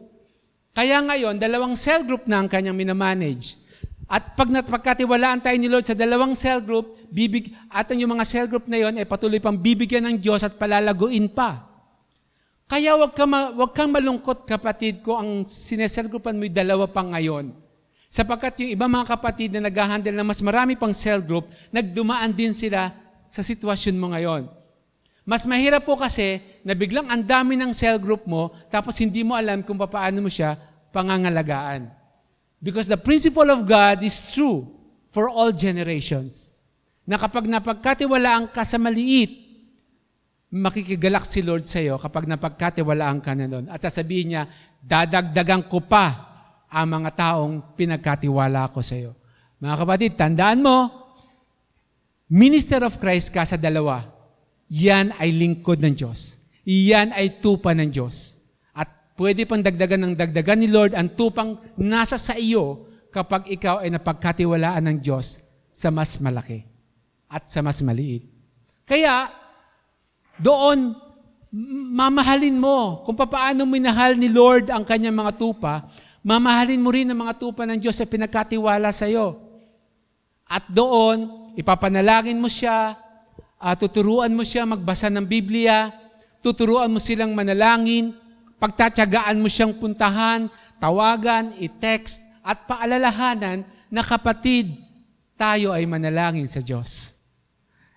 [0.71, 3.60] Kaya ngayon, dalawang cell group na ang kanyang minamanage.
[4.07, 8.47] At pag napagkatiwalaan tayo ni Lord sa dalawang cell group, bibig, at yung mga cell
[8.47, 11.70] group na yon ay patuloy pang bibigyan ng Diyos at palalaguin pa.
[12.71, 17.03] Kaya wag, ka ma, wag kang malungkot kapatid ko ang sinesel groupan mo dalawa pa
[17.03, 17.51] ngayon.
[18.07, 22.55] Sapagkat yung iba mga kapatid na nag-handle ng mas marami pang cell group, nagdumaan din
[22.55, 22.95] sila
[23.27, 24.47] sa sitwasyon mo ngayon.
[25.27, 29.36] Mas mahirap po kasi na biglang ang dami ng cell group mo, tapos hindi mo
[29.36, 30.55] alam kung paano mo siya
[30.95, 31.91] pangangalagaan.
[32.63, 34.71] Because the principle of God is true
[35.12, 36.55] for all generations.
[37.03, 39.40] Na kapag napagkatiwalaan ka sa maliit,
[40.51, 43.65] makikigalak si Lord sa iyo kapag napagkatiwalaan ka na doon.
[43.71, 44.43] At sasabihin niya,
[44.83, 46.29] dadagdagan ko pa
[46.67, 49.15] ang mga taong pinagkatiwala ko sa iyo.
[49.63, 50.91] Mga kapatid, tandaan mo,
[52.27, 54.03] minister of Christ ka sa dalawa.
[54.67, 56.47] Yan ay lingkod ng Diyos.
[56.67, 58.43] Yan ay tupa ng Diyos.
[58.75, 63.83] At pwede pang dagdagan ng dagdagan ni Lord ang tupang nasa sa iyo kapag ikaw
[63.83, 66.63] ay napagkatiwalaan ng Diyos sa mas malaki
[67.31, 68.27] at sa mas maliit.
[68.83, 69.31] Kaya,
[70.41, 70.97] doon,
[71.93, 73.06] mamahalin mo.
[73.06, 75.86] Kung paano minahal ni Lord ang kanyang mga tupa,
[76.25, 79.38] mamahalin mo rin ang mga tupa ng Diyos sa pinagkatiwala sa iyo.
[80.49, 82.97] At doon, ipapanalangin mo siya,
[83.62, 85.93] uh, tuturuan mo siya magbasa ng Biblia,
[86.43, 88.17] tuturuan mo silang manalangin,
[88.60, 90.49] pagtatyagaan mo siyang puntahan,
[90.82, 94.73] tawagan, i-text, at paalalahanan na kapatid,
[95.38, 97.21] tayo ay manalangin sa Diyos.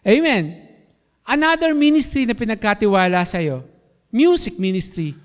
[0.05, 0.64] Amen.
[1.25, 3.65] Another ministry na pinagkatiwala sa iyo,
[4.13, 5.17] music ministry.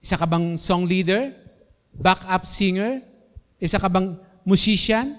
[0.00, 1.36] Isa ka bang song leader?
[1.92, 3.04] Backup singer?
[3.60, 5.12] Isa ka bang musician?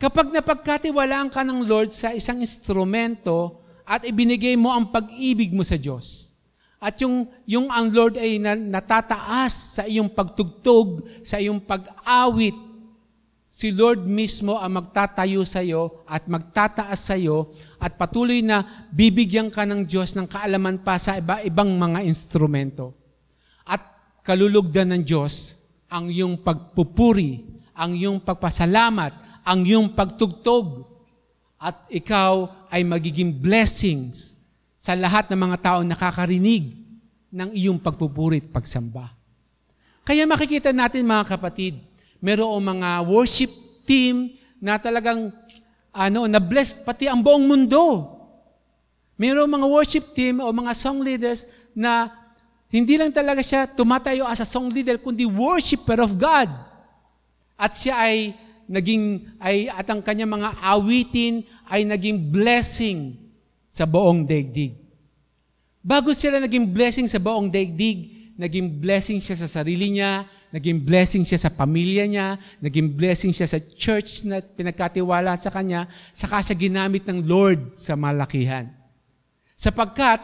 [0.00, 5.76] Kapag napagkatiwalaan ka ng Lord sa isang instrumento at ibinigay mo ang pag-ibig mo sa
[5.76, 6.32] Diyos,
[6.82, 12.71] at yung, yung ang Lord ay natataas sa iyong pagtugtog, sa iyong pag-awit,
[13.52, 19.52] si Lord mismo ang magtatayo sa iyo at magtataas sa iyo at patuloy na bibigyan
[19.52, 22.96] ka ng Diyos ng kaalaman pa sa iba-ibang mga instrumento.
[23.68, 23.84] At
[24.24, 27.44] kalulugdan ng Diyos ang iyong pagpupuri,
[27.76, 30.88] ang iyong pagpasalamat, ang iyong pagtugtog.
[31.60, 34.40] At ikaw ay magiging blessings
[34.80, 36.74] sa lahat ng mga tao nakakarinig
[37.28, 39.12] ng iyong pagpupuri at pagsamba.
[40.02, 41.91] Kaya makikita natin mga kapatid,
[42.22, 43.50] merong mga worship
[43.82, 44.30] team
[44.62, 45.34] na talagang
[45.90, 48.14] ano, na blessed pati ang buong mundo.
[49.18, 52.08] Merong mga worship team o mga song leaders na
[52.72, 56.48] hindi lang talaga siya tumatayo as a song leader, kundi worshiper of God.
[57.60, 58.32] At siya ay
[58.64, 63.20] naging, ay, at ang kanyang mga awitin ay naging blessing
[63.68, 64.72] sa buong daigdig.
[65.84, 71.24] Bago sila naging blessing sa buong daigdig, naging blessing siya sa sarili niya, Naging blessing
[71.24, 76.52] siya sa pamilya niya, naging blessing siya sa church na pinagkatiwala sa kanya, saka siya
[76.52, 78.68] ginamit ng Lord sa malakihan.
[79.56, 80.20] Sapagkat,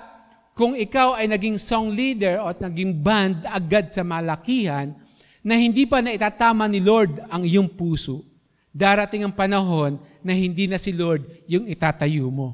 [0.52, 4.92] kung ikaw ay naging song leader o naging band agad sa malakihan,
[5.40, 8.20] na hindi pa na itatama ni Lord ang iyong puso,
[8.68, 12.52] darating ang panahon na hindi na si Lord yung itatayo mo.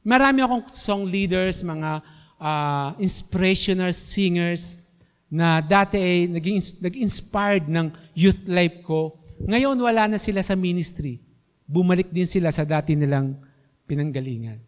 [0.00, 2.00] Marami akong song leaders, mga
[2.40, 4.85] uh, inspirational singers,
[5.26, 9.18] na dati ay naging, nag-inspired ng youth life ko.
[9.42, 11.20] Ngayon, wala na sila sa ministry.
[11.66, 13.34] Bumalik din sila sa dati nilang
[13.90, 14.62] pinanggalingan.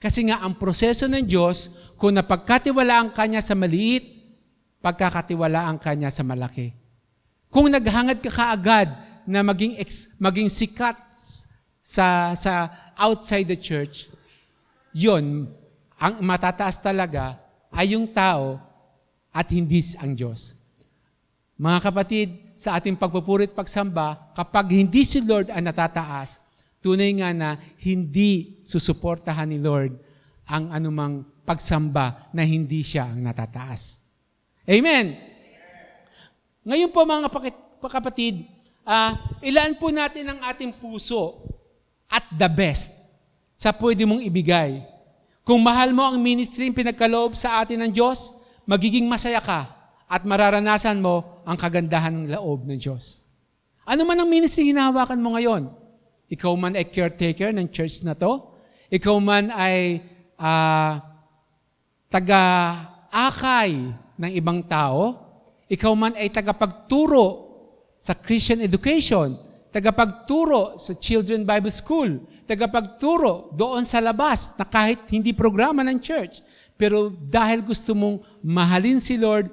[0.00, 4.08] Kasi nga ang proseso ng Diyos, kung napagkatiwalaan ka niya sa maliit,
[4.80, 6.72] pagkakatiwalaan ka niya sa malaki.
[7.52, 8.88] Kung naghangad ka kaagad
[9.28, 10.96] na maging, ex, maging sikat
[11.84, 14.08] sa, sa outside the church,
[14.96, 15.52] yon
[16.00, 17.36] ang matataas talaga
[17.68, 18.69] ay yung tao
[19.30, 20.58] at hindi ang Diyos.
[21.60, 26.40] Mga kapatid, sa ating pagpupurit pagsamba, kapag hindi si Lord ang natataas,
[26.80, 29.96] tunay nga na hindi susuportahan ni Lord
[30.48, 34.02] ang anumang pagsamba na hindi siya ang natataas.
[34.64, 35.16] Amen!
[36.64, 37.28] Ngayon po mga
[37.80, 38.44] kapatid,
[38.84, 41.44] uh, ilaan po natin ang ating puso
[42.08, 43.16] at the best
[43.52, 44.80] sa pwede mong ibigay.
[45.44, 48.39] Kung mahal mo ang ministry pinagkaloob sa atin ng Diyos,
[48.70, 49.66] magiging masaya ka
[50.06, 53.26] at mararanasan mo ang kagandahan ng loob ng Diyos.
[53.82, 55.74] Ano man ang ministry hinahawakan mo ngayon?
[56.30, 58.54] Ikaw man ay caretaker ng church na to?
[58.94, 59.98] Ikaw man ay
[60.38, 61.02] uh,
[62.06, 63.70] taga-akay
[64.14, 65.18] ng ibang tao?
[65.66, 67.50] Ikaw man ay tagapagturo
[67.98, 69.34] sa Christian education,
[69.74, 76.46] tagapagturo sa Children Bible School, tagapagturo doon sa labas na kahit hindi programa ng church.
[76.80, 79.52] Pero dahil gusto mong mahalin si Lord,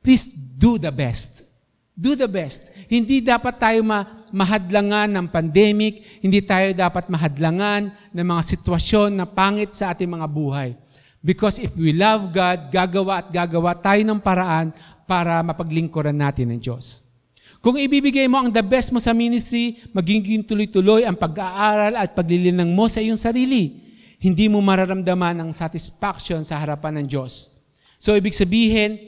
[0.00, 0.24] please
[0.56, 1.44] do the best.
[1.92, 2.72] Do the best.
[2.88, 9.28] Hindi dapat tayo ma- mahadlangan ng pandemic, hindi tayo dapat mahadlangan ng mga sitwasyon na
[9.28, 10.72] pangit sa ating mga buhay.
[11.20, 14.72] Because if we love God, gagawa at gagawa tayo ng paraan
[15.04, 17.08] para mapaglingkuran natin ng Diyos.
[17.58, 22.70] Kung ibibigay mo ang the best mo sa ministry, magiging tuloy-tuloy ang pag-aaral at paglilinang
[22.70, 23.87] mo sa iyong sarili.
[24.18, 27.54] Hindi mo mararamdaman ang satisfaction sa harapan ng Diyos.
[28.02, 28.98] So, ibig sabihin,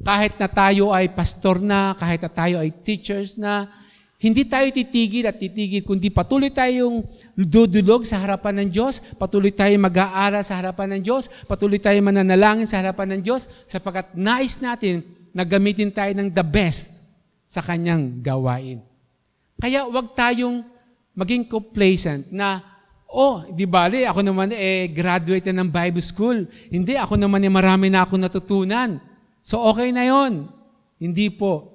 [0.00, 3.68] kahit na tayo ay pastor na, kahit na tayo ay teachers na,
[4.20, 9.80] hindi tayo titigil at titigil, kundi patuloy tayong dudulog sa harapan ng Diyos, patuloy tayong
[9.80, 15.00] mag-aaral sa harapan ng Diyos, patuloy tayong mananalangin sa harapan ng Diyos, sapagkat nais natin
[15.32, 17.16] na gamitin tayo ng the best
[17.48, 18.84] sa Kanyang gawain.
[19.56, 20.68] Kaya wag tayong
[21.16, 22.60] maging complacent na,
[23.10, 26.46] oh, di bali, ako naman eh, graduate na ng Bible School.
[26.70, 29.02] Hindi, ako naman eh, marami na ako natutunan.
[29.42, 30.46] So okay na yon.
[30.96, 31.74] Hindi po.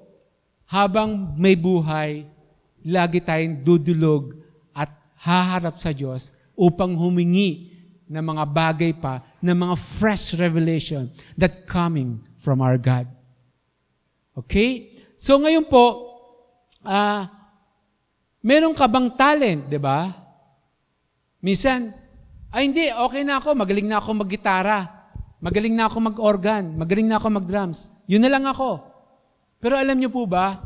[0.66, 2.26] Habang may buhay,
[2.82, 4.34] lagi tayong dudulog
[4.74, 11.66] at haharap sa Diyos upang humingi ng mga bagay pa, ng mga fresh revelation that
[11.66, 13.06] coming from our God.
[14.38, 14.94] Okay?
[15.18, 16.16] So ngayon po,
[16.86, 17.26] uh,
[18.42, 20.25] meron ka bang talent, di ba?
[21.46, 21.94] Minsan,
[22.50, 24.90] ay hindi, okay na ako, magaling na ako maggitara,
[25.38, 27.94] magaling na ako mag-organ, magaling na ako mag-drums.
[28.10, 28.82] Yun na lang ako.
[29.62, 30.58] Pero alam niyo po ba,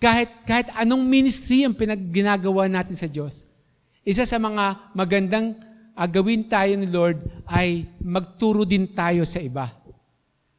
[0.00, 3.44] kahit, kahit anong ministry ang pinagginagawa natin sa Diyos,
[4.08, 5.52] isa sa mga magandang
[5.92, 9.68] uh, gawin tayo ni Lord ay magturo din tayo sa iba.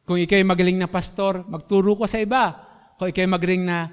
[0.06, 2.54] Kung ikay magaling na pastor, magturo ko sa iba.
[2.94, 3.90] Kung ikay magaling na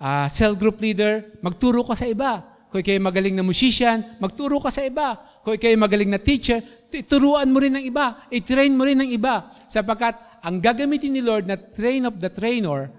[0.00, 2.55] uh, cell group leader, magturo ko sa iba.
[2.70, 5.16] Kung ikay magaling na musician, magturo ka sa iba.
[5.46, 6.58] Kung ikay magaling na teacher,
[7.06, 8.26] turuan mo rin ng iba.
[8.30, 9.54] I-train mo rin ng iba.
[9.70, 12.90] Sapagkat ang gagamitin ni Lord na train of the trainer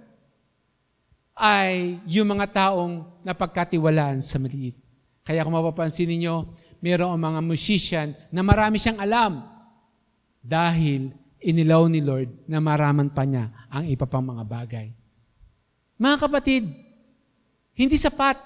[1.38, 4.74] ay yung mga taong napagkatiwalaan sa maliit.
[5.22, 6.36] Kaya kung mapapansin ninyo,
[6.82, 9.44] mayroong mga musician na marami siyang alam
[10.42, 14.88] dahil inilaw ni Lord na maraman pa niya ang iba pang mga bagay.
[15.98, 16.64] Mga kapatid,
[17.78, 18.38] hindi sapat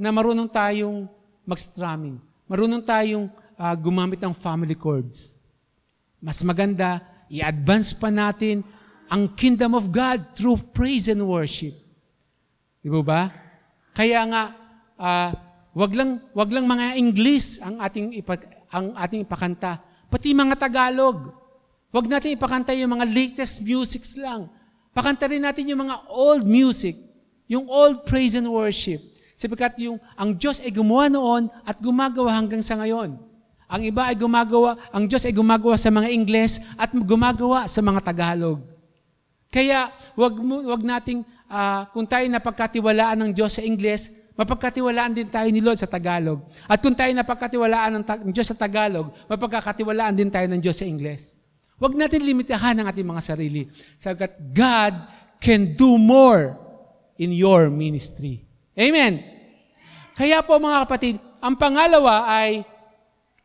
[0.00, 1.04] na marunong tayong
[1.44, 2.16] mag-strumming.
[2.48, 3.28] Marunong tayong
[3.60, 5.36] uh, gumamit ng family chords.
[6.16, 8.64] Mas maganda, i-advance pa natin
[9.12, 11.76] ang kingdom of God through praise and worship.
[12.80, 13.28] Di ba?
[13.92, 14.42] Kaya nga,
[14.96, 15.30] uh,
[15.76, 18.40] wag lang wag lang mga English ang ating ipa,
[18.72, 21.36] ang ating ipakanta, pati mga Tagalog.
[21.90, 24.46] Wag natin ipakanta yung mga latest musics lang.
[24.94, 26.94] Pakanta rin natin yung mga old music,
[27.50, 29.09] yung old praise and worship.
[29.40, 33.16] Sapagkat yung ang Diyos ay gumawa noon at gumagawa hanggang sa ngayon.
[33.72, 38.04] Ang iba ay gumagawa, ang Diyos ay gumagawa sa mga Ingles at gumagawa sa mga
[38.04, 38.60] Tagalog.
[39.48, 45.48] Kaya wag wag nating uh, kung tayo napagkatiwalaan ng Diyos sa Ingles, mapagkatiwalaan din tayo
[45.48, 46.44] ni Lord sa Tagalog.
[46.68, 50.84] At kung tayo napagkatiwalaan ng, ng Diyos sa Tagalog, mapagkakatiwalaan din tayo ng Diyos sa
[50.84, 51.40] Ingles.
[51.80, 53.72] Huwag natin limitahan ang ating mga sarili.
[53.96, 55.00] Sagat God
[55.40, 56.52] can do more
[57.16, 58.49] in your ministry.
[58.76, 59.22] Amen.
[60.14, 62.62] Kaya po mga kapatid, ang pangalawa ay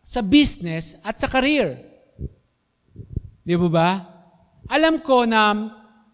[0.06, 1.82] sa business at sa career.
[3.42, 3.90] Di ba ba?
[4.70, 5.54] Alam ko na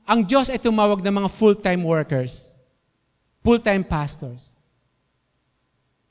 [0.07, 2.55] ang Diyos ay tumawag ng mga full-time workers,
[3.43, 4.59] full-time pastors.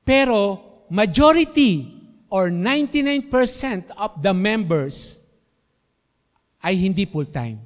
[0.05, 3.31] Pero majority or 99%
[3.95, 5.29] of the members
[6.61, 7.61] ay hindi full-time.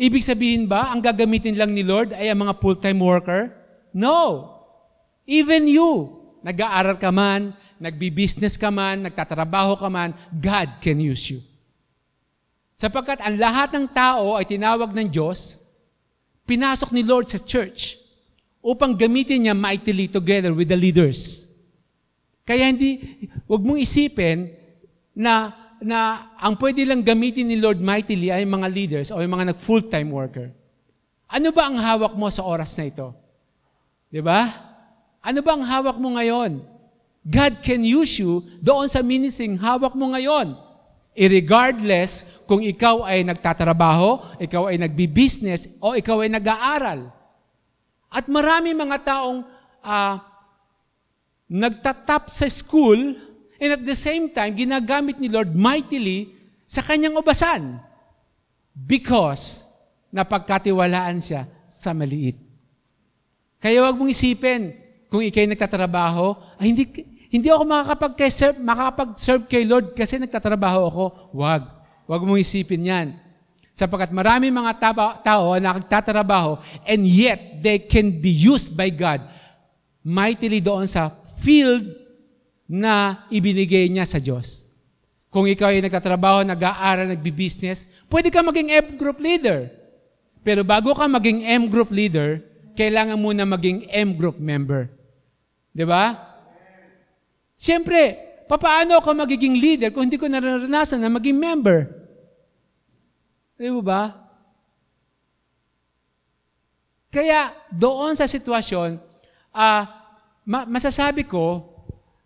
[0.00, 3.59] Ibig sabihin ba, ang gagamitin lang ni Lord ay ang mga full-time worker?
[3.94, 4.48] No.
[5.26, 11.40] Even you, nag-aaral ka man, nagbi-business ka man, nagtatrabaho ka man, God can use you.
[12.76, 15.60] Sapagkat ang lahat ng tao ay tinawag ng Diyos,
[16.48, 18.00] pinasok ni Lord sa church
[18.64, 21.52] upang gamitin niya mightily together with the leaders.
[22.42, 24.50] Kaya hindi, wag mong isipin
[25.12, 29.56] na na ang pwede lang gamitin ni Lord mightily ay mga leaders o yung mga
[29.56, 30.52] nag-full-time worker.
[31.24, 33.16] Ano ba ang hawak mo sa oras na ito?
[34.10, 34.50] 'Di ba?
[35.22, 36.60] Ano ba ang hawak mo ngayon?
[37.22, 40.56] God can use you doon sa ministry hawak mo ngayon.
[41.14, 47.12] Irregardless kung ikaw ay nagtatrabaho, ikaw ay nagbi-business, o ikaw ay nag-aaral.
[48.08, 49.44] At marami mga taong
[49.84, 50.14] uh,
[51.50, 53.14] nagtatap sa school,
[53.60, 56.32] and at the same time, ginagamit ni Lord mightily
[56.64, 57.76] sa kanyang ubasan.
[58.72, 59.68] Because
[60.08, 62.49] napagkatiwalaan siya sa maliit.
[63.60, 64.72] Kaya wag mong isipin,
[65.12, 66.84] kung ikay nagtatrabaho, ay hindi,
[67.28, 71.04] hindi ako makakapag-serve, makakapag-serve kay Lord kasi nagtatrabaho ako.
[71.36, 71.62] Wag.
[72.08, 73.08] Wag mong isipin yan.
[73.70, 76.58] Sapagkat marami mga taba, tao na nagtatrabaho
[76.88, 79.22] and yet they can be used by God
[80.02, 81.86] mightily doon sa field
[82.66, 84.68] na ibinigay niya sa Diyos.
[85.30, 89.70] Kung ikaw ay nagtatrabaho, nag-aaral, nagbi-business, pwede ka maging M group leader.
[90.42, 92.42] Pero bago ka maging M group leader,
[92.80, 94.88] kailangan muna maging M group member.
[95.76, 96.16] 'Di ba?
[97.60, 98.16] Siyempre,
[98.48, 101.92] papaano ako magiging leader kung hindi ko naranasan na maging member?
[103.60, 104.16] Di ba?
[107.12, 108.96] Kaya doon sa sitwasyon,
[109.52, 109.82] uh,
[110.48, 111.68] ma- masasabi ko,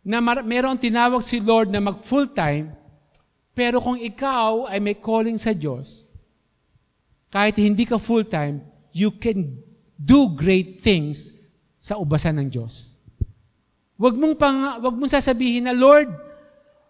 [0.05, 2.69] na mar- mayroong tinawag si Lord na mag full-time,
[3.57, 6.07] pero kung ikaw ay may calling sa Diyos,
[7.33, 8.61] kahit hindi ka full-time,
[8.93, 9.57] you can
[10.05, 11.33] do great things
[11.81, 13.01] sa ubasan ng Diyos.
[13.97, 16.13] Huwag mong, pang, wag mong sasabihin na, Lord,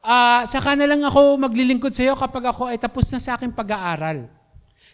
[0.02, 3.54] uh, saka na lang ako maglilingkod sa iyo kapag ako ay tapos na sa aking
[3.54, 4.26] pag-aaral.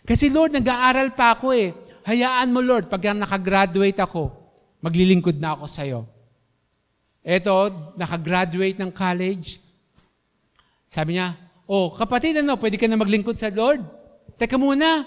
[0.05, 1.73] Kasi Lord, nag-aaral pa ako eh.
[2.05, 4.33] Hayaan mo Lord, pag nakagraduate ako,
[4.81, 6.05] maglilingkod na ako sa iyo.
[7.21, 7.69] Eto,
[8.01, 9.61] nakagraduate ng college.
[10.89, 11.37] Sabi niya,
[11.69, 13.85] oh, kapatid, ano, pwede ka na maglingkod sa Lord?
[14.41, 15.05] Teka muna.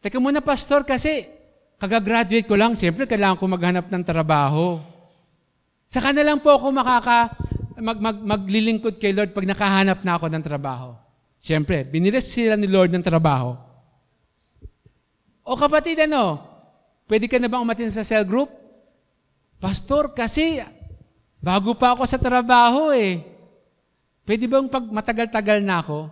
[0.00, 1.35] Teka muna, pastor, kasi
[1.76, 4.80] kagagraduate ko lang, siyempre kailangan ko maghanap ng trabaho.
[5.86, 7.30] Saka na lang po ako makaka,
[7.78, 10.98] mag, mag, maglilingkod kay Lord pag nakahanap na ako ng trabaho.
[11.38, 13.54] Siyempre, binilis sila ni Lord ng trabaho.
[15.46, 16.42] O kapatid, ano,
[17.06, 18.50] pwede ka na bang umatin sa cell group?
[19.62, 20.58] Pastor, kasi
[21.46, 23.22] Bago pa ako sa trabaho eh.
[24.26, 26.10] Pwede bang pag matagal-tagal na ako,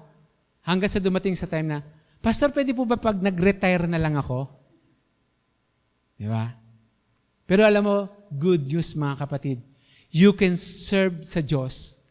[0.63, 1.79] hanggang sa dumating sa time na,
[2.23, 4.47] Pastor, pwede po ba pag nag-retire na lang ako?
[6.15, 6.51] Di ba?
[7.45, 7.97] Pero alam mo,
[8.33, 9.59] good news mga kapatid.
[10.15, 12.05] You can serve sa Diyos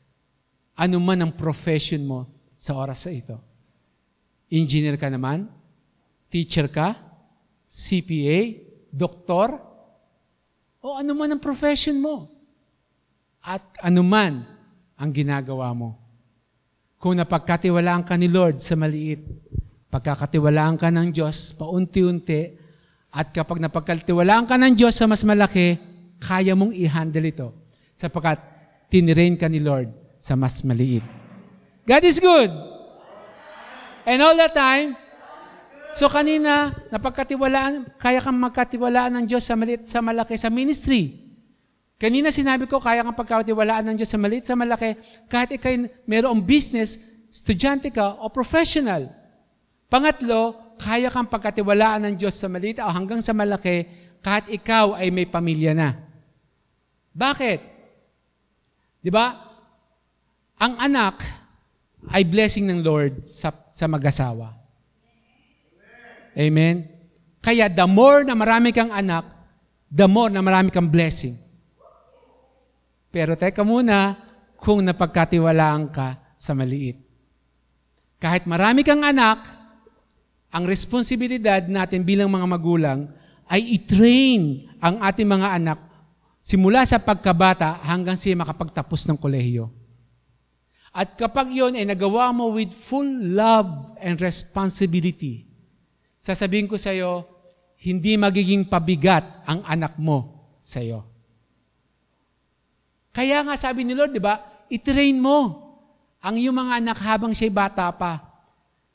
[0.73, 2.25] ano man ang profession mo
[2.57, 3.37] sa oras sa ito.
[4.49, 5.49] Engineer ka naman,
[6.29, 6.97] teacher ka,
[7.69, 8.57] CPA,
[8.89, 9.57] doktor,
[10.83, 12.29] o ano man ang profession mo
[13.41, 14.45] at anuman
[14.97, 15.97] ang ginagawa mo.
[17.01, 19.23] Kung napagkatiwalaan ka ni Lord sa maliit,
[19.91, 22.62] pagkakatiwalaan ka ng Diyos paunti-unti,
[23.13, 25.77] at kapag napagkatiwalaan ka ng Diyos sa mas malaki,
[26.17, 27.53] kaya mong i-handle ito
[27.93, 28.41] sapagkat
[28.89, 31.05] tinirain ka ni Lord sa mas maliit.
[31.85, 32.49] God is good.
[34.09, 34.97] And all the time,
[35.93, 41.21] so kanina, napagkatiwalaan, kaya kang magkatiwalaan ng Diyos sa maliit sa malaki sa ministry.
[42.01, 44.97] Kanina sinabi ko, kaya kang pagkatiwalaan ng Diyos sa maliit sa malaki,
[45.29, 46.97] kahit ikay mayroong business,
[47.29, 49.05] estudyante ka, o professional.
[49.87, 53.87] Pangatlo, kaya kang pagkatiwalaan ng Diyos sa maliit o hanggang sa malaki,
[54.19, 55.95] kahit ikaw ay may pamilya na.
[57.15, 57.59] Bakit?
[58.99, 59.31] Di ba?
[60.59, 61.23] Ang anak
[62.11, 64.51] ay blessing ng Lord sa, sa mag-asawa.
[66.35, 66.83] Amen?
[67.39, 69.23] Kaya the more na marami kang anak,
[69.87, 71.35] the more na marami kang blessing.
[73.13, 74.17] Pero teka muna,
[74.59, 76.97] kung napagkatiwalaan ka sa maliit.
[78.17, 79.62] Kahit marami kang anak,
[80.53, 83.09] ang responsibilidad natin bilang mga magulang
[83.49, 85.79] ay i-train ang ating mga anak
[86.37, 89.73] simula sa pagkabata hanggang siya makapagtapos ng kolehiyo.
[90.93, 95.49] At kapag yon ay nagawa mo with full love and responsibility,
[96.21, 97.25] sasabihin ko sa iyo,
[97.81, 101.01] hindi magiging pabigat ang anak mo sa iyo.
[103.09, 104.37] Kaya nga sabi ni Lord, di ba,
[104.69, 105.65] itrain mo
[106.21, 108.32] ang iyong mga anak habang siya'y bata pa.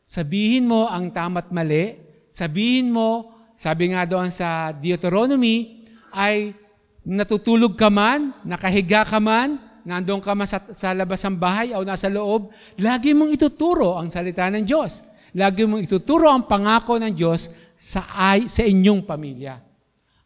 [0.08, 2.00] Sabihin mo ang tama't mali.
[2.32, 5.84] Sabihin mo, sabi nga doon sa Deuteronomy,
[6.16, 6.56] ay
[7.04, 11.84] natutulog ka man, nakahiga ka man, nandun ka man sa, sa labas ng bahay o
[11.84, 12.48] nasa loob,
[12.80, 15.04] lagi mong ituturo ang salita ng Diyos.
[15.36, 19.60] Lagi mong ituturo ang pangako ng Diyos sa, ay, sa inyong pamilya.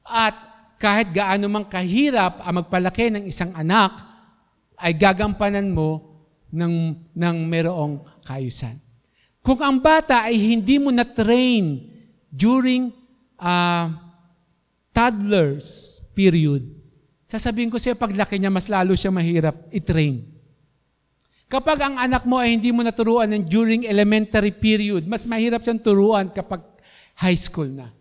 [0.07, 0.35] At
[0.79, 3.99] kahit gaano mang kahirap ang magpalaki ng isang anak,
[4.79, 6.07] ay gagampanan mo
[6.55, 8.82] ng, ng merong kayusan.
[9.43, 11.83] Kung ang bata ay hindi mo na-train
[12.31, 12.95] during
[13.43, 13.91] uh,
[14.95, 16.63] toddlers period,
[17.27, 20.23] sasabihin ko sa'yo, paglaki niya, mas lalo siya mahirap i-train.
[21.51, 25.83] Kapag ang anak mo ay hindi mo naturuan ng during elementary period, mas mahirap siyang
[25.83, 26.63] turuan kapag
[27.19, 27.93] high school na.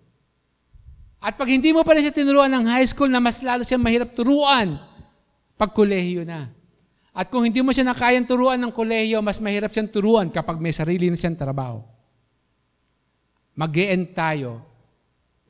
[1.19, 3.81] At pag hindi mo pa rin siya tinuruan ng high school na mas lalo siyang
[3.81, 4.77] mahirap turuan
[5.57, 6.53] pag kolehiyo na.
[7.11, 10.71] At kung hindi mo siya nakayang turuan ng kolehiyo, mas mahirap siyang turuan kapag may
[10.71, 11.83] sarili na siyang trabaho.
[13.51, 13.75] mag
[14.15, 14.63] tayo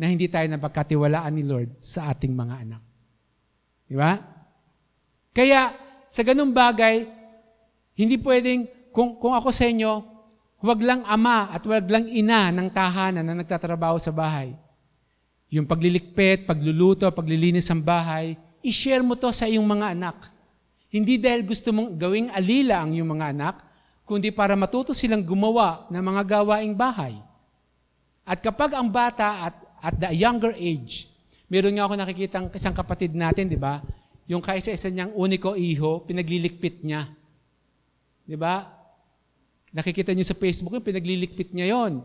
[0.01, 2.82] na hindi tayo napagkatiwalaan ni Lord sa ating mga anak.
[3.86, 4.18] Di ba?
[5.30, 5.70] Kaya,
[6.09, 7.05] sa ganung bagay,
[7.93, 10.01] hindi pwedeng, kung, kung ako sa inyo,
[10.57, 14.57] huwag lang ama at huwag lang ina ng tahanan na nagtatrabaho sa bahay.
[15.53, 18.34] Yung paglilikpit, pagluluto, paglilinis ng bahay,
[18.66, 20.18] i-share mo to sa iyong mga anak.
[20.92, 23.56] Hindi dahil gusto mong gawing alila ang iyong mga anak,
[24.04, 27.16] kundi para matuto silang gumawa ng mga gawaing bahay.
[28.28, 31.08] At kapag ang bata at, at the younger age,
[31.48, 33.80] meron nga ako nakikita isang kapatid natin, di ba?
[34.28, 37.08] Yung kaisa-isa niyang uniko iho, pinaglilikpit niya.
[38.28, 38.68] Di ba?
[39.72, 42.04] Nakikita niyo sa Facebook yung pinaglilikpit niya yon.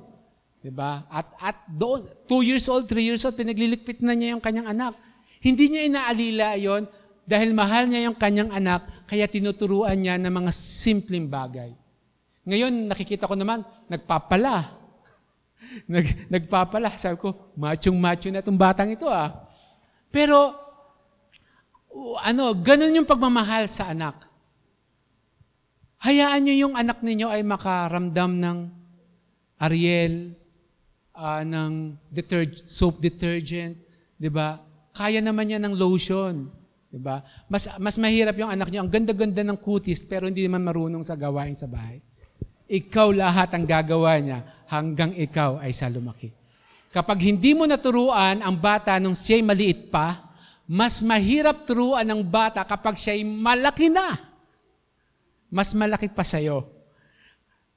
[0.62, 1.06] Diba?
[1.06, 4.98] At, at doon, two years old, three years old, pinaglilikpit na niya yung kanyang anak.
[5.38, 6.90] Hindi niya inaalila yon
[7.26, 11.74] dahil mahal niya yung kanyang anak, kaya tinuturuan niya ng mga simpleng bagay.
[12.46, 14.78] Ngayon, nakikita ko naman, nagpapala.
[15.90, 16.94] Nag, nagpapala.
[16.94, 19.50] Sabi ko, machong-macho na itong batang ito ah.
[20.14, 20.54] Pero,
[22.22, 24.22] ano, ganun yung pagmamahal sa anak.
[26.06, 28.58] Hayaan niyo yung anak ninyo ay makaramdam ng
[29.58, 30.38] Ariel,
[31.16, 33.74] uh, ng deterg- soap detergent,
[34.20, 34.60] 'di ba?
[34.92, 36.52] Kaya naman yan ng lotion,
[36.90, 37.22] 'di ba?
[37.50, 41.18] Mas mas mahirap yung anak niyo, ang ganda-ganda ng kutis pero hindi naman marunong sa
[41.18, 42.02] gawain sa bahay.
[42.66, 46.34] Ikaw lahat ang gagawa niya hanggang ikaw ay sa lumaki.
[46.90, 50.26] Kapag hindi mo naturuan ang bata nung siya'y maliit pa,
[50.66, 54.18] mas mahirap turuan ng bata kapag siya'y malaki na.
[55.46, 56.66] Mas malaki pa sa'yo.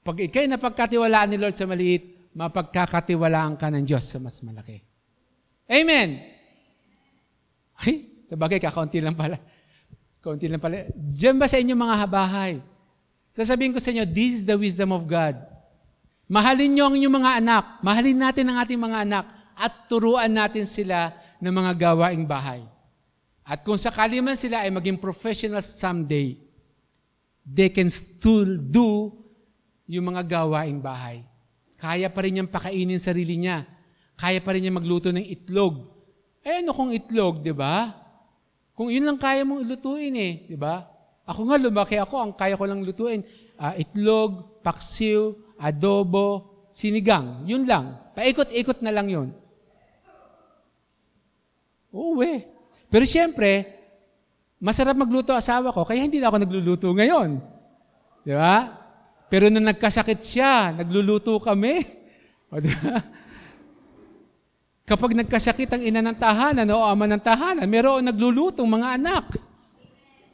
[0.02, 4.82] Pag ikay napagkatiwalaan ni Lord sa maliit, mapagkakatiwalaan ka ng Diyos sa mas malaki.
[5.70, 6.18] Amen!
[7.78, 9.42] Ay, sa bagay, kakaunti lang pala.
[10.22, 10.86] Kaunti lang pala.
[10.94, 12.62] Diyan ba sa inyo mga habahay?
[13.34, 15.34] Sasabihin ko sa inyo, this is the wisdom of God.
[16.30, 17.66] Mahalin niyo ang inyong mga anak.
[17.82, 19.26] Mahalin natin ang ating mga anak
[19.58, 21.10] at turuan natin sila
[21.42, 22.62] ng mga gawaing bahay.
[23.42, 26.38] At kung sakali man sila ay maging professional someday,
[27.42, 29.10] they can still do
[29.90, 31.26] yung mga gawaing bahay.
[31.82, 33.66] Kaya pa rin niyang pakainin sarili niya.
[34.14, 35.90] Kaya pa rin niya magluto ng itlog.
[36.46, 37.90] Eh ano kung itlog, di ba?
[38.80, 40.88] Kung yun lang kaya mong lutuin eh, di ba?
[41.28, 43.28] Ako nga, lumaki ako, ang kaya ko lang lutuin.
[43.60, 47.44] Uh, itlog, paksiw, adobo, sinigang.
[47.44, 48.00] Yun lang.
[48.16, 49.36] Paikot-ikot na lang yun.
[51.92, 52.48] Oo eh.
[52.88, 53.68] Pero siyempre,
[54.64, 57.36] masarap magluto asawa ko, kaya hindi na ako nagluluto ngayon.
[58.24, 58.80] Di ba?
[59.28, 61.84] Pero nung nagkasakit siya, nagluluto kami.
[62.50, 62.98] O, diba?
[64.90, 69.38] Kapag nagkasakit ang ina ng tahanan o ama ng tahanan, meron naglulutong mga anak.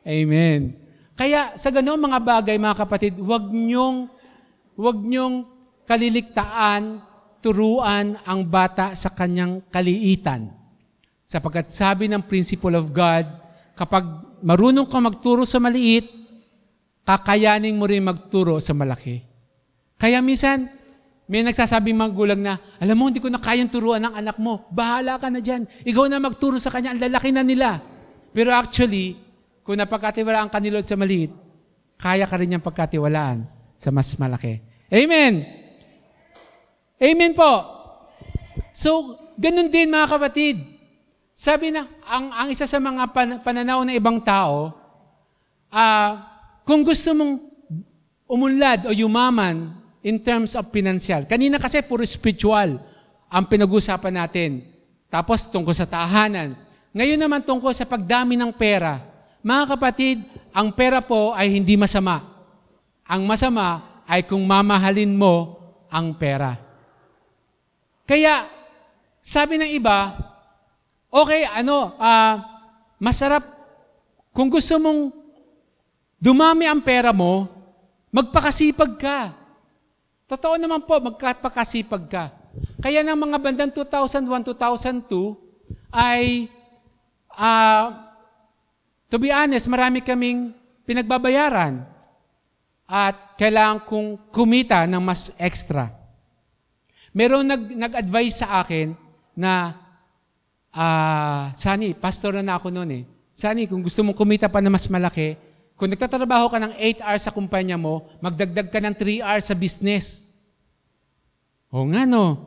[0.08, 0.80] Amen.
[1.12, 4.08] Kaya sa ganoong mga bagay, mga kapatid, huwag niyong,
[4.80, 5.44] huwag niyong
[5.84, 7.04] kaliliktaan,
[7.44, 10.48] turuan ang bata sa kanyang kaliitan.
[11.28, 13.28] Sapagkat sabi ng principle of God,
[13.76, 14.08] kapag
[14.40, 16.08] marunong ka magturo sa maliit,
[17.04, 19.20] kakayanin mo rin magturo sa malaki.
[20.00, 20.72] Kaya minsan,
[21.26, 24.70] may nagsasabing magulang na, alam mo, hindi ko na kayang turuan ng anak mo.
[24.70, 25.66] Bahala ka na dyan.
[25.82, 26.94] Ikaw na magturo sa kanya.
[26.94, 27.82] Ang lalaki na nila.
[28.30, 29.18] Pero actually,
[29.66, 31.34] kung napagkatiwalaan ka ni Lord sa maliit,
[31.98, 33.42] kaya ka rin niyang pagkatiwalaan
[33.74, 34.62] sa mas malaki.
[34.94, 35.42] Amen!
[37.02, 37.52] Amen po!
[38.70, 40.62] So, ganun din mga kapatid.
[41.34, 44.78] Sabi na, ang, ang isa sa mga pan, pananaw ng ibang tao,
[45.74, 46.12] uh,
[46.62, 47.34] kung gusto mong
[48.30, 52.78] umunlad o yumaman in terms of financial, kanina kasi puro spiritual
[53.26, 54.62] ang pinag-usapan natin.
[55.10, 56.54] Tapos tungkol sa tahanan.
[56.94, 59.02] Ngayon naman tungkol sa pagdami ng pera.
[59.42, 60.18] Mga kapatid,
[60.54, 62.22] ang pera po ay hindi masama.
[63.06, 65.58] Ang masama ay kung mamahalin mo
[65.90, 66.58] ang pera.
[68.06, 68.46] Kaya,
[69.20, 70.14] sabi ng iba,
[71.10, 72.46] okay, ano, ah,
[73.02, 73.42] masarap,
[74.30, 75.10] kung gusto mong
[76.22, 77.50] dumami ang pera mo,
[78.14, 79.45] magpakasipag ka.
[80.26, 82.34] Totoo naman po, magpakasipag ka.
[82.82, 85.38] Kaya ng mga bandang 2001-2002
[85.94, 86.50] ay,
[87.30, 88.10] ah,
[89.06, 90.50] to be honest, marami kaming
[90.82, 91.86] pinagbabayaran
[92.90, 95.94] at kailangan kong kumita ng mas extra.
[97.14, 98.98] Meron nag, nag-advise sa akin
[99.38, 99.78] na,
[100.74, 103.04] ah, Sani, pastor na, na ako noon eh.
[103.30, 105.38] Sani, kung gusto mong kumita pa na mas malaki,
[105.76, 109.56] kung nagtatrabaho ka ng 8 hours sa kumpanya mo, magdagdag ka ng 3 hours sa
[109.56, 110.32] business.
[111.68, 112.40] O nga no,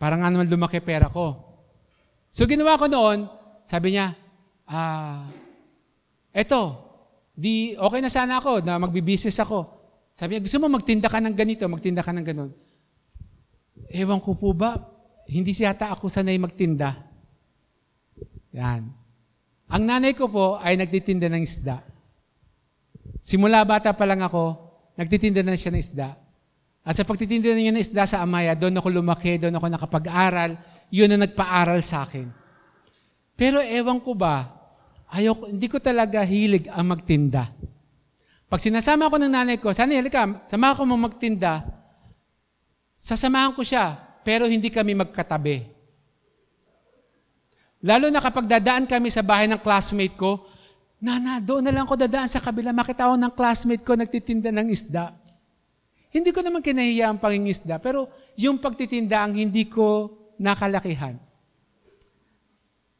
[0.00, 1.36] parang nga naman lumaki pera ko.
[2.32, 3.28] So ginawa ko noon,
[3.60, 4.16] sabi niya,
[4.64, 5.28] ah,
[6.32, 6.80] eto,
[7.36, 9.68] di okay na sana ako na magbi-business ako.
[10.16, 12.50] Sabi niya, gusto mo magtinda ka ng ganito, magtinda ka ng ganon.
[13.92, 14.80] Ewan ko po ba,
[15.28, 17.04] hindi siyata ako sanay magtinda.
[18.56, 18.88] Yan.
[19.68, 21.84] Ang nanay ko po ay nagtitinda ng isda.
[23.26, 24.54] Simula bata pa lang ako,
[24.94, 26.14] nagtitinda na siya ng isda.
[26.86, 30.54] At sa pagtitinda niya ng isda sa Amaya, doon ako lumaki, doon ako nakapag-aral.
[30.94, 32.30] Yun ang nagpaaral sa akin.
[33.34, 34.46] Pero ewan ko ba,
[35.10, 37.50] ayoko, hindi ko talaga hilig ang magtinda.
[38.46, 41.66] Pag sinasama ko ng nanay ko, sana halika, sama ko mo magtinda,
[42.94, 45.66] sasamahan ko siya, pero hindi kami magkatabi.
[47.82, 50.46] Lalo na kapag dadaan kami sa bahay ng classmate ko,
[50.96, 54.72] Nana, doon na lang ako dadaan sa kabila, makita ko ng classmate ko nagtitinda ng
[54.72, 55.12] isda.
[56.08, 58.08] Hindi ko naman kinahiya ang pangingisda, pero
[58.40, 60.08] yung pagtitinda ang hindi ko
[60.40, 61.20] nakalakihan.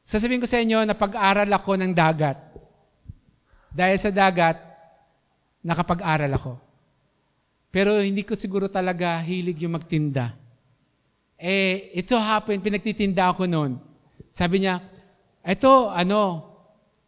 [0.04, 2.36] Sasabihin ko sa inyo na pag-aral ako ng dagat.
[3.72, 4.60] Dahil sa dagat,
[5.64, 6.52] nakapag-aral ako.
[7.72, 10.36] Pero hindi ko siguro talaga hilig yung magtinda.
[11.36, 13.80] Eh, it so happened, pinagtitinda ako noon.
[14.32, 14.80] Sabi niya,
[15.44, 16.55] eto, ano,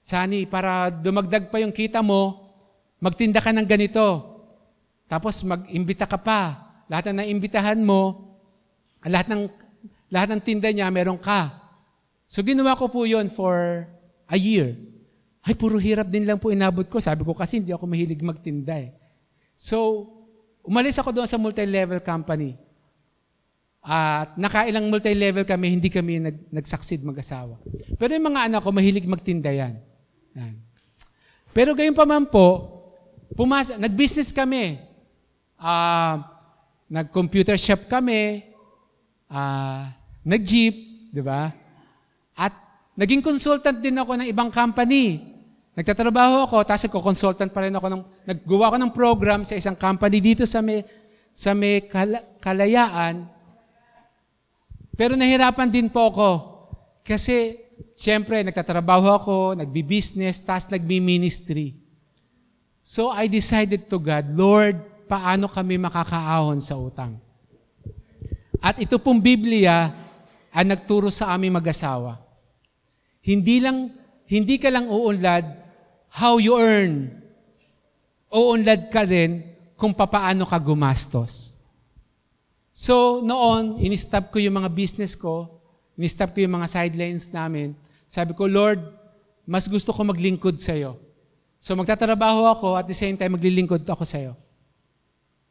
[0.09, 2.49] Sani, para dumagdag pa yung kita mo,
[2.97, 4.41] magtinda ka ng ganito.
[5.05, 6.65] Tapos mag-imbita ka pa.
[6.89, 8.33] Lahat na naimbitahan mo,
[9.05, 9.53] lahat ng,
[10.09, 11.53] lahat ng tinda niya, meron ka.
[12.25, 13.85] So ginawa ko po yon for
[14.25, 14.81] a year.
[15.45, 16.97] Ay, puro hirap din lang po inabot ko.
[17.05, 18.97] Sabi ko kasi hindi ako mahilig magtinda eh.
[19.53, 20.09] So,
[20.65, 22.57] umalis ako doon sa multi-level company.
[23.85, 27.61] At nakailang multi-level kami, hindi kami nag, nag-succeed mag-asawa.
[27.97, 29.88] Pero yung mga anak ko, mahilig magtinda yan.
[30.39, 30.55] Yan.
[31.51, 32.79] Pero gayon pa man po,
[33.35, 34.79] pumasa, nag-business kami.
[35.59, 36.23] Uh,
[36.87, 38.47] nag-computer shop kami.
[39.27, 39.91] Uh,
[40.23, 41.51] nag-jeep, di ba?
[42.39, 42.55] At
[42.95, 45.35] naging consultant din ako ng ibang company.
[45.75, 50.23] Nagtatrabaho ako, tapos nagko-consultant pa rin ako ng, naggawa ko ng program sa isang company
[50.23, 50.87] dito sa may,
[51.35, 53.27] sa may kal- kalayaan.
[54.95, 56.31] Pero nahirapan din po ako.
[57.07, 57.68] Kasi
[57.99, 61.75] Siyempre, nagtatrabaho ako, nagbi-business, tapos nagbi-ministry.
[62.79, 64.79] So I decided to God, Lord,
[65.11, 67.19] paano kami makakaahon sa utang?
[68.63, 69.91] At ito pong Biblia
[70.55, 72.23] ang nagturo sa aming mag-asawa.
[73.19, 73.91] Hindi lang
[74.31, 75.45] hindi ka lang uunlad
[76.13, 77.11] how you earn.
[78.31, 79.43] Uunlad ka rin
[79.75, 81.59] kung papaano ka gumastos.
[82.71, 85.49] So, noon, in-stop ko yung mga business ko,
[85.99, 87.73] in-stop ko yung mga sidelines namin,
[88.09, 88.81] sabi ko, Lord,
[89.45, 90.97] mas gusto ko maglingkod sa iyo.
[91.61, 94.35] So magtatrabaho ako at the same time maglilingkod ako sa iyo.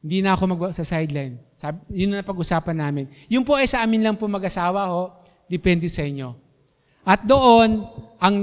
[0.02, 1.38] Hindi na ako mag sa sideline.
[1.58, 3.06] Sabi, yun na pag-usapan namin.
[3.30, 5.14] Yung po ay sa amin lang po mag-asawa ho,
[5.50, 6.34] depende sa inyo.
[7.08, 7.88] At doon,
[8.22, 8.38] ang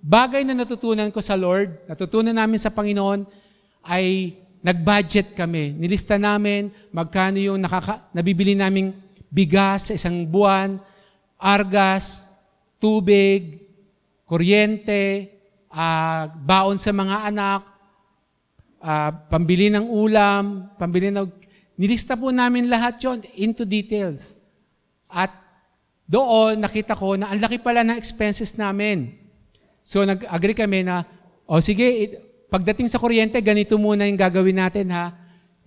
[0.00, 3.24] bagay na natutunan ko sa Lord, natutunan namin sa Panginoon,
[3.86, 5.72] ay nag-budget kami.
[5.76, 8.92] Nilista namin magkano yung nakaka, nabibili naming
[9.30, 10.82] bigas sa isang buwan,
[11.38, 12.27] argas,
[12.78, 13.62] tubig,
[14.24, 15.34] kuryente,
[15.70, 17.62] uh, baon sa mga anak,
[18.82, 21.26] uh, pambili ng ulam, pambili ng...
[21.78, 24.34] Nilista po namin lahat yon into details.
[25.06, 25.30] At
[26.08, 29.14] doon, nakita ko na ang laki pala ng expenses namin.
[29.86, 31.06] So, nag-agree kami na,
[31.46, 32.18] o oh, sige,
[32.48, 35.14] pagdating sa kuryente, ganito muna yung gagawin natin ha.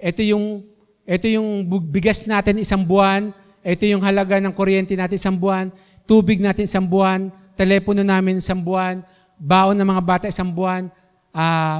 [0.01, 0.65] Ito yung,
[1.05, 3.31] ito yung bigas natin isang buwan,
[3.61, 5.69] ito yung halaga ng kuryente natin isang buwan,
[6.05, 9.03] tubig natin isang buwan, telepono namin isang buwan,
[9.37, 10.89] baon ng mga bata isang buwan,
[11.33, 11.79] uh,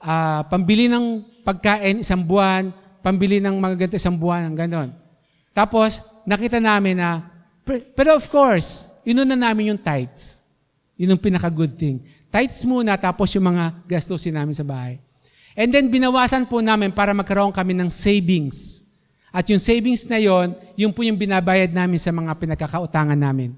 [0.00, 2.72] uh, pambili ng pagkain isang buwan,
[3.02, 4.94] pambili ng mga ganito isang buwan, ganon.
[5.52, 7.28] Tapos, nakita namin na,
[7.92, 10.42] pero of course, inuna namin yung tithes.
[10.96, 12.00] Yun ang pinaka-good thing.
[12.32, 14.96] Tithes muna, tapos yung mga gastusin namin sa bahay.
[15.52, 18.88] And then, binawasan po namin para magkaroon kami ng savings.
[19.32, 23.56] At yung savings na yon, yun po yung binabayad namin sa mga pinagkakautangan namin.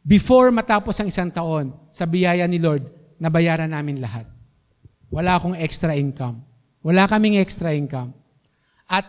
[0.00, 2.88] Before matapos ang isang taon, sa biyaya ni Lord,
[3.20, 4.24] nabayaran namin lahat.
[5.12, 6.40] Wala akong extra income.
[6.80, 8.16] Wala kaming extra income.
[8.88, 9.04] At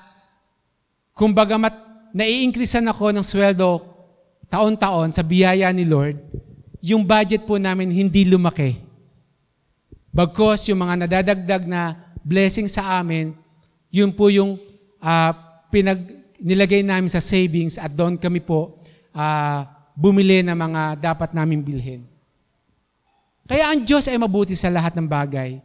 [1.15, 1.73] kumbaga mat,
[2.13, 3.81] nai-increasean ako ng sweldo
[4.53, 6.21] taon-taon sa biyaya ni Lord,
[6.77, 8.77] yung budget po namin hindi lumaki.
[10.13, 13.33] Bagkos yung mga nadadagdag na blessing sa amin,
[13.93, 14.57] yun po yung
[14.97, 15.31] uh,
[15.69, 16.01] pinag,
[16.41, 18.73] nilagay namin sa savings at doon kami po
[19.13, 22.01] uh, bumili ng mga dapat namin bilhin.
[23.45, 25.61] Kaya ang Diyos ay mabuti sa lahat ng bagay.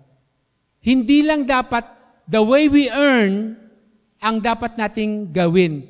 [0.84, 1.88] Hindi lang dapat
[2.28, 3.56] the way we earn
[4.20, 5.88] ang dapat nating gawin,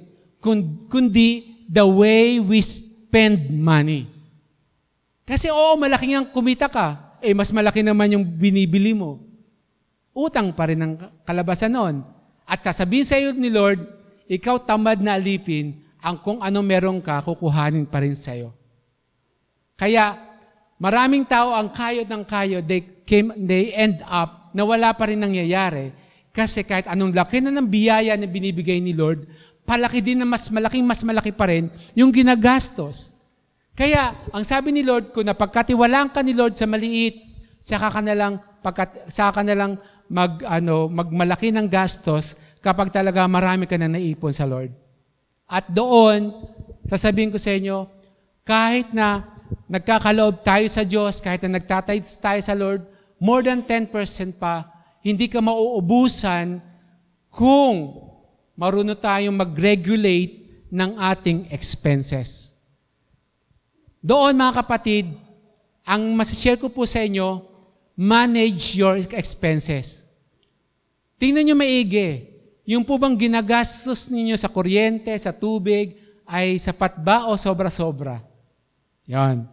[0.87, 4.07] kundi the way we spend money.
[5.27, 9.19] Kasi oo, malaki ang kumita ka, eh mas malaki naman yung binibili mo.
[10.15, 10.93] Utang pa rin ang
[11.27, 12.18] kalabasan noon.
[12.49, 13.85] At sasabihin sa iyo ni Lord,
[14.25, 18.57] ikaw tamad na alipin, ang kung ano meron ka, kukuhanin pa rin sa'yo.
[19.77, 20.17] Kaya,
[20.81, 25.21] maraming tao ang kayod ng kayod, they, came, they end up na wala pa rin
[25.21, 25.93] nangyayari.
[26.33, 29.29] Kasi kahit anong laki na ng biyaya na binibigay ni Lord,
[29.69, 33.21] palaki din na mas malaking mas malaki pa rin yung ginagastos.
[33.77, 37.29] Kaya, ang sabi ni Lord, kung napagkatiwalaan ka ni Lord sa maliit,
[37.61, 38.33] saka ka na lang,
[38.65, 39.73] pagkat, saka ka na lang
[40.09, 42.35] mag, ano, magmalaki ng gastos
[42.65, 44.73] kapag talaga marami ka na naipon sa Lord.
[45.49, 46.33] At doon,
[46.85, 47.89] sasabihin ko sa inyo,
[48.45, 49.25] kahit na
[49.69, 52.85] nagkakaloob tayo sa Diyos, kahit na nagtatides tayo sa Lord,
[53.21, 53.93] more than 10%
[54.37, 54.69] pa,
[55.01, 56.61] hindi ka mauubusan
[57.33, 57.97] kung
[58.59, 62.61] marunong tayong mag-regulate ng ating expenses.
[64.05, 65.09] Doon mga kapatid,
[65.89, 67.48] ang masashare ko po sa inyo,
[67.99, 70.07] manage your expenses.
[71.19, 72.31] Tingnan nyo maigi.
[72.63, 78.23] Yung po bang ginagastos ninyo sa kuryente, sa tubig, ay sapat ba o sobra-sobra?
[79.11, 79.51] Yan.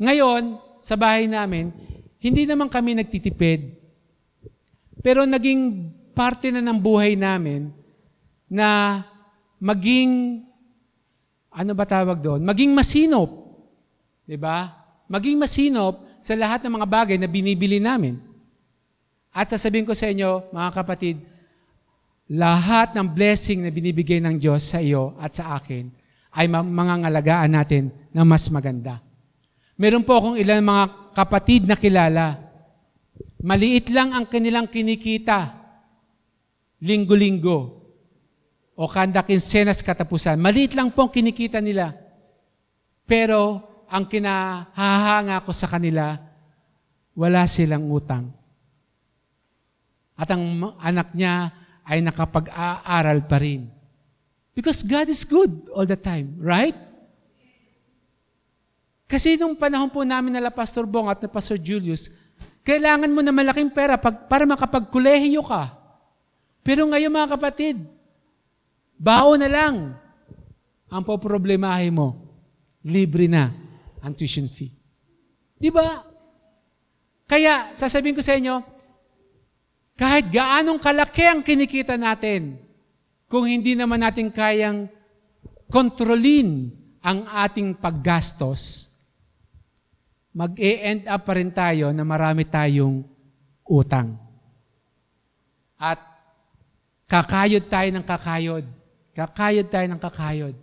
[0.00, 1.68] Ngayon, sa bahay namin,
[2.16, 3.76] hindi naman kami nagtitipid.
[5.04, 7.68] Pero naging parte na ng buhay namin
[8.48, 9.02] na
[9.60, 10.40] maging,
[11.52, 12.40] ano ba tawag doon?
[12.40, 13.28] Maging masinop.
[13.28, 14.24] ba?
[14.24, 14.58] Diba?
[15.10, 18.18] Maging masinop sa lahat ng mga bagay na binibili namin.
[19.36, 21.20] At sasabihin ko sa inyo, mga kapatid,
[22.26, 25.92] lahat ng blessing na binibigay ng Diyos sa iyo at sa akin
[26.36, 28.98] ay mangangalagaan natin na mas maganda.
[29.76, 32.40] Meron po akong ilang mga kapatid na kilala.
[33.44, 35.52] Maliit lang ang kanilang kinikita.
[36.80, 37.84] Linggo-linggo.
[38.76, 40.40] O kanda kinsenas katapusan.
[40.40, 41.96] Maliit lang po ang kinikita nila.
[43.04, 46.18] Pero ang kinahahanga ko sa kanila,
[47.14, 48.28] wala silang utang.
[50.18, 51.54] At ang anak niya
[51.86, 53.70] ay nakapag-aaral pa rin.
[54.56, 56.74] Because God is good all the time, right?
[59.06, 62.10] Kasi nung panahon po namin nila Pastor Bong at na Pastor Julius,
[62.66, 65.76] kailangan mo na malaking pera pag, para makapagkulehiyo ka.
[66.66, 67.78] Pero ngayon mga kapatid,
[68.98, 69.94] bao na lang
[70.90, 72.18] ang poproblemahin mo.
[72.82, 73.65] Libre na
[74.06, 74.70] ang tuition fee.
[75.58, 76.06] Di ba?
[77.26, 78.62] Kaya, sasabihin ko sa inyo,
[79.98, 82.54] kahit gaanong kalaki ang kinikita natin,
[83.26, 84.86] kung hindi naman natin kayang
[85.66, 86.70] kontrolin
[87.02, 88.94] ang ating paggastos,
[90.30, 93.02] mag-e-end up pa rin tayo na marami tayong
[93.66, 94.14] utang.
[95.74, 95.98] At
[97.10, 98.64] kakayod tayo ng kakayod.
[99.16, 100.54] Kakayod tayo ng kakayod.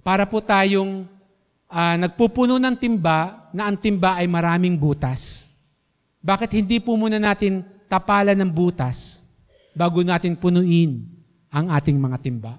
[0.00, 1.04] Para po tayong
[1.70, 5.54] uh, nagpupuno ng timba na ang timba ay maraming butas.
[6.20, 9.30] Bakit hindi po muna natin tapalan ng butas
[9.72, 11.06] bago natin punuin
[11.50, 12.58] ang ating mga timba.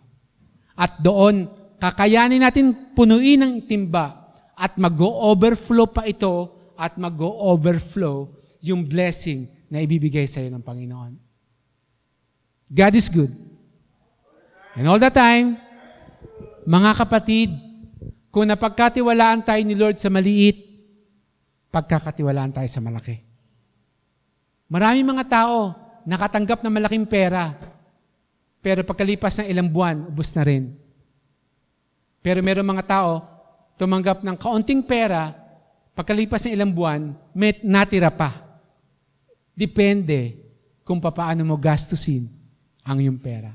[0.75, 1.47] At doon,
[1.77, 8.27] kakayanin natin punuin ang timba at mag-overflow pa ito at mag-overflow
[8.59, 11.13] yung blessing na ibibigay sa iyo ng Panginoon.
[12.71, 13.31] God is good.
[14.75, 15.59] And all the time,
[16.63, 17.51] mga kapatid,
[18.31, 20.63] kung napagkatiwalaan tayo ni Lord sa maliit,
[21.67, 23.19] pagkakatiwalaan tayo sa malaki.
[24.71, 25.75] Maraming mga tao
[26.07, 27.51] nakatanggap ng malaking pera,
[28.63, 30.71] pero pagkalipas ng ilang buwan, ubos na rin.
[32.23, 33.11] Pero meron mga tao,
[33.75, 35.35] tumanggap ng kaunting pera,
[35.91, 38.31] pagkalipas ng ilang buwan, may natira pa.
[39.51, 40.39] Depende
[40.87, 42.29] kung paano mo gastusin
[42.87, 43.51] ang iyong pera.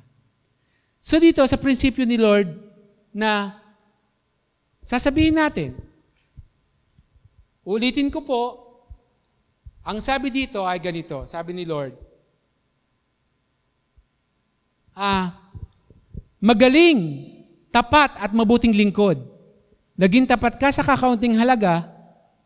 [1.00, 2.50] So dito, sa prinsipyo ni Lord,
[3.16, 3.56] na
[4.86, 5.74] sasabihin natin,
[7.66, 8.42] Ulitin ko po,
[9.82, 11.98] ang sabi dito ay ganito, sabi ni Lord,
[14.94, 15.34] ah,
[16.38, 17.26] magaling,
[17.74, 19.18] tapat at mabuting lingkod.
[19.98, 21.90] Naging tapat ka sa kakaunting halaga,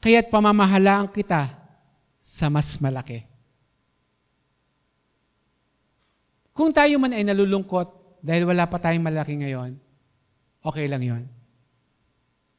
[0.01, 1.53] kaya't pamamahalaan kita
[2.17, 3.21] sa mas malaki.
[6.57, 7.93] Kung tayo man ay nalulungkot
[8.25, 9.77] dahil wala pa tayong malaki ngayon,
[10.65, 11.40] okay lang yon.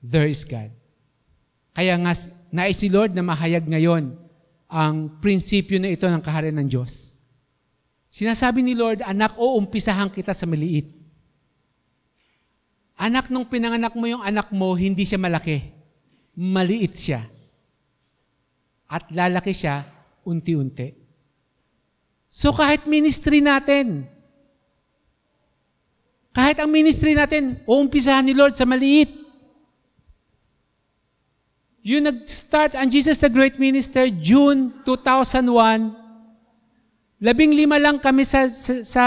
[0.02, 0.74] There is God.
[1.72, 2.12] Kaya nga,
[2.52, 4.18] nais si Lord na mahayag ngayon
[4.68, 7.22] ang prinsipyo na ito ng kaharian ng Diyos.
[8.12, 10.90] Sinasabi ni Lord, anak, o umpisahan kita sa maliit.
[13.00, 15.64] Anak, nung pinanganak mo yung anak mo, hindi siya malaki.
[16.36, 17.24] Maliit siya.
[18.92, 19.88] At lalaki siya
[20.28, 20.92] unti-unti.
[22.32, 24.08] So kahit ministry natin,
[26.32, 29.21] kahit ang ministry natin, uumpisahan ni Lord sa maliit.
[31.82, 35.94] Yung nag-start ang Jesus the Great Minister, June 2001,
[37.22, 39.06] labing lima lang kami sa, sa, sa,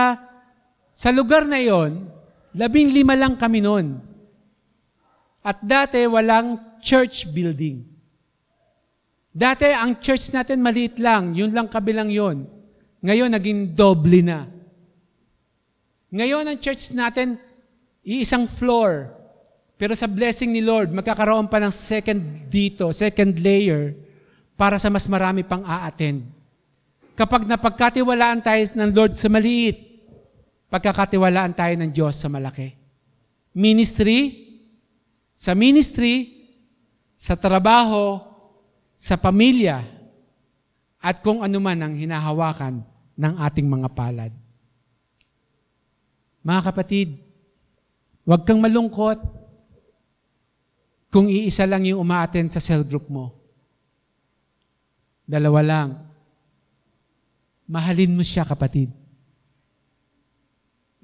[0.91, 2.15] sa lugar na yon,
[2.55, 3.99] Labing lima lang kami noon.
[5.43, 7.83] At dati walang church building.
[9.35, 12.47] Dati ang church natin maliit lang, yun lang kabilang yon.
[13.03, 14.47] Ngayon naging doble na.
[16.15, 17.35] Ngayon ang church natin,
[18.07, 19.14] iisang floor.
[19.75, 23.99] Pero sa blessing ni Lord, magkakaroon pa ng second dito, second layer,
[24.55, 26.23] para sa mas marami pang a-attend.
[27.19, 29.79] Kapag napagkatiwalaan tayo ng Lord sa maliit,
[30.71, 32.75] pagkakatiwalaan tayo ng Diyos sa malaki.
[33.55, 34.47] Ministry,
[35.35, 36.47] sa ministry,
[37.19, 38.23] sa trabaho,
[38.95, 39.83] sa pamilya,
[41.03, 42.83] at kung ano man ang hinahawakan
[43.19, 44.33] ng ating mga palad.
[46.47, 47.09] Mga kapatid,
[48.23, 49.44] huwag kang malungkot
[51.15, 53.31] kung iisa lang yung umaaten sa cell group mo.
[55.23, 55.89] Dalawa lang.
[57.71, 58.91] Mahalin mo siya, kapatid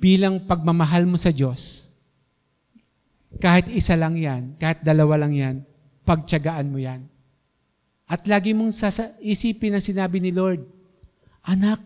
[0.00, 1.92] bilang pagmamahal mo sa Diyos.
[3.36, 5.56] Kahit isa lang yan, kahit dalawa lang yan,
[6.08, 7.04] pagtyagaan mo yan.
[8.08, 10.64] At lagi mong sasa- isipin ang sinabi ni Lord,
[11.40, 11.80] Anak,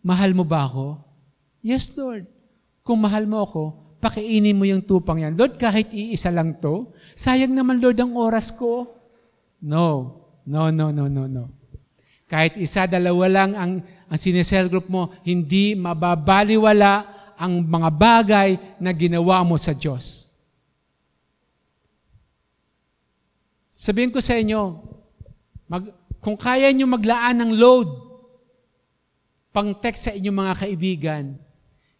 [0.00, 1.00] mahal mo ba ako?
[1.60, 2.24] Yes, Lord.
[2.80, 3.64] Kung mahal mo ako,
[4.04, 5.32] pakiinin mo yung tupang yan.
[5.32, 8.92] Lord, kahit iisa lang to, sayang naman, Lord, ang oras ko.
[9.64, 11.48] No, no, no, no, no, no.
[12.28, 17.08] Kahit isa, dalawa lang ang, ang sinesel group mo, hindi mababaliwala
[17.40, 20.36] ang mga bagay na ginawa mo sa Diyos.
[23.72, 24.84] Sabihin ko sa inyo,
[25.64, 25.88] mag,
[26.20, 27.88] kung kaya nyo maglaan ng load,
[29.54, 31.24] pang text sa inyong mga kaibigan,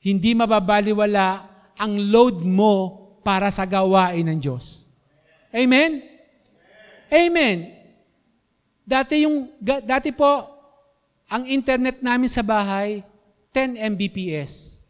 [0.05, 4.93] hindi mababaliwala ang load mo para sa gawain ng Diyos.
[5.51, 6.03] Amen?
[7.09, 7.73] Amen.
[8.85, 10.45] Dati yung dati po
[11.31, 13.01] ang internet namin sa bahay
[13.55, 14.85] 10 Mbps.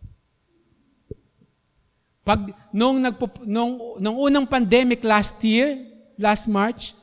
[2.25, 5.77] Pag nung nagpo, nung nung unang pandemic last year,
[6.17, 6.97] last March,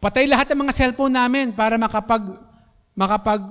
[0.00, 2.24] patay lahat ng mga cellphone namin para makapag
[2.96, 3.44] makapag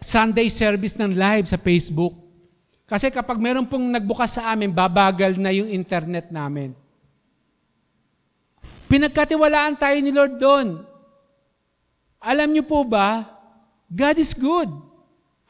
[0.00, 2.25] Sunday service ng live sa Facebook.
[2.86, 6.70] Kasi kapag meron pong nagbukas sa amin, babagal na yung internet namin.
[8.86, 10.86] Pinagkatiwalaan tayo ni Lord doon.
[12.22, 13.26] Alam niyo po ba,
[13.90, 14.70] God is good.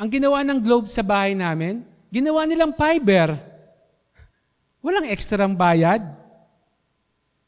[0.01, 3.37] Ang ginawa ng globe sa bahay namin, ginawa nilang fiber.
[4.81, 6.01] Walang ekstrang bayad.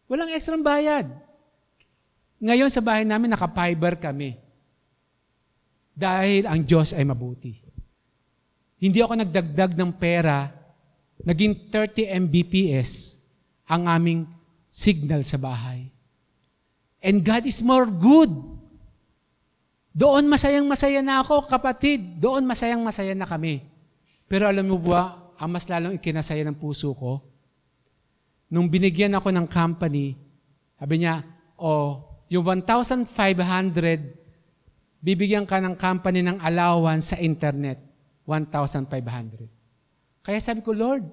[0.05, 1.09] Walang ekstrang bayad.
[2.41, 4.37] Ngayon sa bahay namin, naka-fiber kami.
[5.97, 7.68] Dahil ang Diyos ay mabuti.
[8.79, 10.55] Hindi ako nagdagdag ng pera,
[11.27, 13.19] naging 30 Mbps
[13.67, 14.25] ang aming
[14.71, 15.91] signal sa bahay.
[17.03, 18.31] And God is more good.
[19.95, 22.23] Doon masayang masaya na ako, kapatid.
[22.23, 23.67] Doon masayang masaya na kami.
[24.31, 27.23] Pero alam mo ba, ang mas lalong ikinasaya ng puso ko,
[28.47, 30.15] nung binigyan ako ng company,
[30.79, 31.27] sabi niya,
[31.59, 33.11] oh, yung 1,500,
[35.03, 37.88] bibigyan ka ng company ng allowance sa internet.
[38.29, 39.49] 1,500.
[40.21, 41.09] Kaya sabi ko, Lord,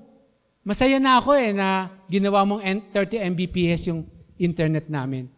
[0.68, 2.60] masaya na ako eh na ginawa mong
[2.92, 4.04] 30 Mbps yung
[4.36, 5.32] internet namin.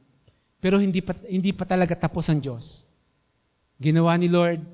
[0.57, 2.89] Pero hindi pa, hindi pa talaga tapos ang Diyos.
[3.77, 4.65] Ginawa ni Lord,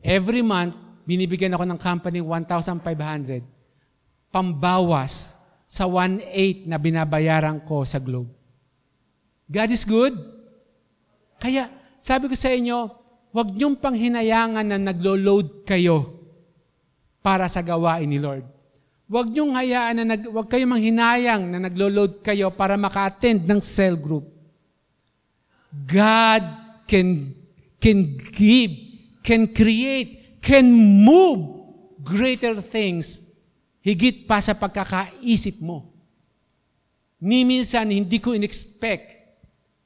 [0.00, 0.72] every month,
[1.04, 3.44] binibigyan ako ng company 1,500
[4.32, 8.32] pambawas sa 1.8 na binabayaran ko sa Globe.
[9.44, 10.16] God is good.
[11.36, 11.68] Kaya
[12.00, 12.88] sabi ko sa inyo,
[13.36, 16.17] huwag niyong panghinayangan na naglo-load kayo
[17.28, 18.40] para sa gawain ni Lord.
[19.04, 24.00] Huwag niyong hayaan na nag, huwag kayong manghinayang na naglo-load kayo para maka-attend ng cell
[24.00, 24.24] group.
[25.68, 26.44] God
[26.88, 27.36] can,
[27.76, 28.72] can give,
[29.20, 30.72] can create, can
[31.04, 31.68] move
[32.00, 33.28] greater things
[33.84, 35.92] higit pa sa pagkakaisip mo.
[37.20, 39.20] Ni minsan, hindi ko in-expect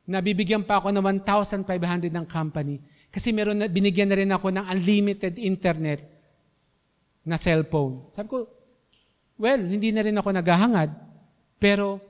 [0.06, 1.66] na bibigyan pa ako ng 1,500
[2.06, 2.78] ng company
[3.10, 6.21] kasi meron na, binigyan na rin ako ng unlimited internet
[7.22, 8.10] na cellphone.
[8.10, 8.38] Sabi ko,
[9.38, 10.90] well, hindi na rin ako naghahangad,
[11.58, 12.02] pero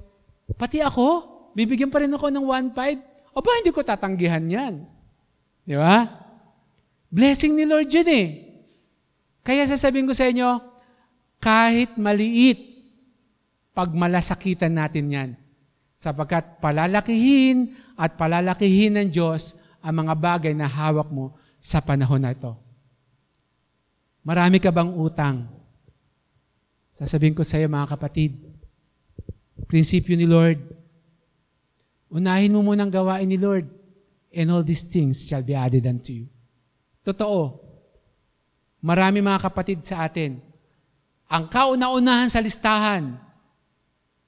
[0.56, 2.44] pati ako, bibigyan pa rin ako ng
[2.76, 3.12] 1,500.
[3.32, 4.84] O ba, hindi ko tatanggihan yan.
[5.64, 6.04] Di ba?
[7.08, 8.26] Blessing ni Lord yun eh.
[9.40, 10.60] Kaya sasabihin ko sa inyo,
[11.40, 12.72] kahit maliit,
[13.72, 15.30] pag malasakitan natin yan.
[15.96, 22.36] Sapagkat palalakihin at palalakihin ng Diyos ang mga bagay na hawak mo sa panahon na
[22.36, 22.52] ito.
[24.23, 25.51] Marami ka bang utang?
[26.95, 28.39] Sasabihin ko sa iyo mga kapatid,
[29.66, 30.62] prinsipyo ni Lord,
[32.07, 33.66] unahin mo munang gawain ni Lord,
[34.31, 36.27] and all these things shall be added unto you.
[37.03, 37.59] Totoo,
[38.79, 40.39] marami mga kapatid sa atin,
[41.27, 43.18] ang kauna-unahan sa listahan,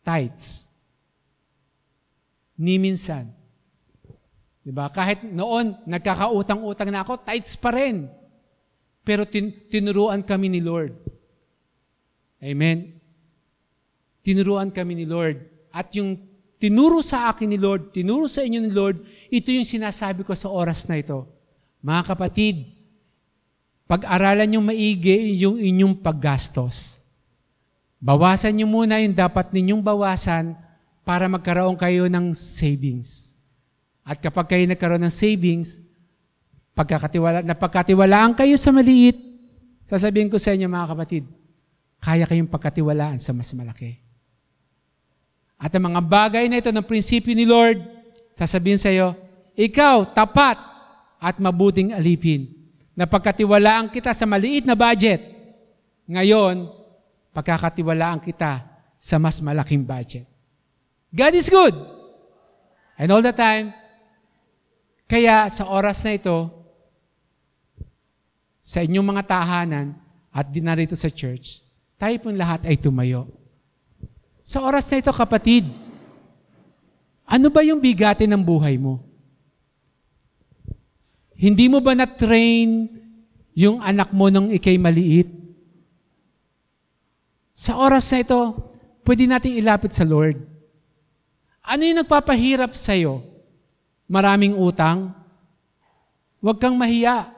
[0.03, 0.75] tithes.
[2.59, 3.31] Ni minsan.
[4.65, 4.89] Di ba?
[4.89, 8.09] Kahit noon, nagkakautang-utang na ako, tithes pa rin.
[9.05, 10.97] Pero tin- tinuruan kami ni Lord.
[12.41, 12.97] Amen?
[14.25, 15.45] Tinuruan kami ni Lord.
[15.69, 16.17] At yung
[16.57, 20.49] tinuro sa akin ni Lord, tinuro sa inyo ni Lord, ito yung sinasabi ko sa
[20.49, 21.29] oras na ito.
[21.85, 22.65] Mga kapatid,
[23.85, 27.05] pag-aralan nyo maigi yung inyong paggastos.
[28.01, 30.57] Bawasan nyo muna yung dapat ninyong bawasan
[31.05, 33.37] para magkaroon kayo ng savings.
[34.01, 35.85] At kapag kayo nagkaroon ng savings,
[36.75, 39.16] pagkakatiwala, napagkatiwalaan kayo sa maliit,
[39.87, 41.25] sasabihin ko sa inyo mga kapatid,
[42.03, 43.97] kaya kayong pagkatiwalaan sa mas malaki.
[45.57, 47.81] At ang mga bagay na ito ng prinsipyo ni Lord,
[48.35, 49.14] sasabihin sa iyo,
[49.55, 50.59] ikaw, tapat
[51.22, 52.51] at mabuting alipin.
[52.99, 55.22] Napagkatiwalaan kita sa maliit na budget.
[56.11, 56.68] Ngayon,
[57.33, 58.66] pagkakatiwalaan kita
[58.99, 60.27] sa mas malaking budget.
[61.14, 61.75] God is good.
[62.99, 63.75] And all the time,
[65.07, 66.51] kaya sa oras na ito,
[68.65, 69.93] sa inyong mga tahanan
[70.33, 71.61] at din narito sa church,
[72.01, 73.29] tayo pong lahat ay tumayo.
[74.41, 75.69] Sa oras na ito, kapatid,
[77.29, 79.05] ano ba yung bigatin ng buhay mo?
[81.37, 82.89] Hindi mo ba na-train
[83.53, 85.29] yung anak mo nung ikay maliit?
[87.53, 88.41] Sa oras na ito,
[89.05, 90.41] pwede nating ilapit sa Lord.
[91.61, 93.21] Ano yung nagpapahirap sa'yo?
[94.09, 95.12] Maraming utang?
[96.41, 97.34] Huwag kang mahiya.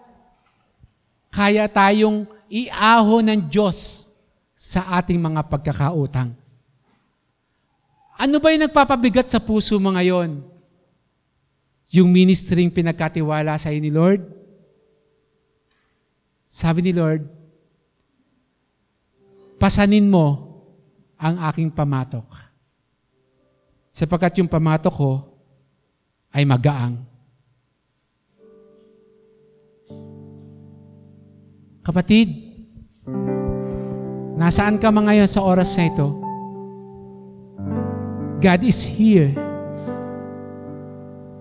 [1.36, 4.08] Kaya tayong iaho ng Diyos
[4.56, 6.32] sa ating mga pagkakautang.
[8.16, 10.40] Ano ba yung nagpapabigat sa puso mo ngayon?
[11.92, 14.24] Yung ministering pinagkatiwala sa ni Lord?
[16.48, 17.28] Sabi ni Lord,
[19.60, 20.56] pasanin mo
[21.20, 22.24] ang aking pamatok.
[23.92, 25.12] Sapagkat yung pamatok ko
[26.32, 27.04] ay magaang.
[31.86, 32.34] Kapatid,
[34.34, 36.18] nasaan ka mga ngayon sa oras na ito?
[38.42, 39.30] God is here.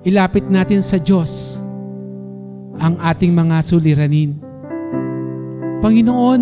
[0.06, 1.58] Ilapit natin sa Diyos
[2.78, 4.38] ang ating mga suliranin.
[5.82, 6.42] Panginoon,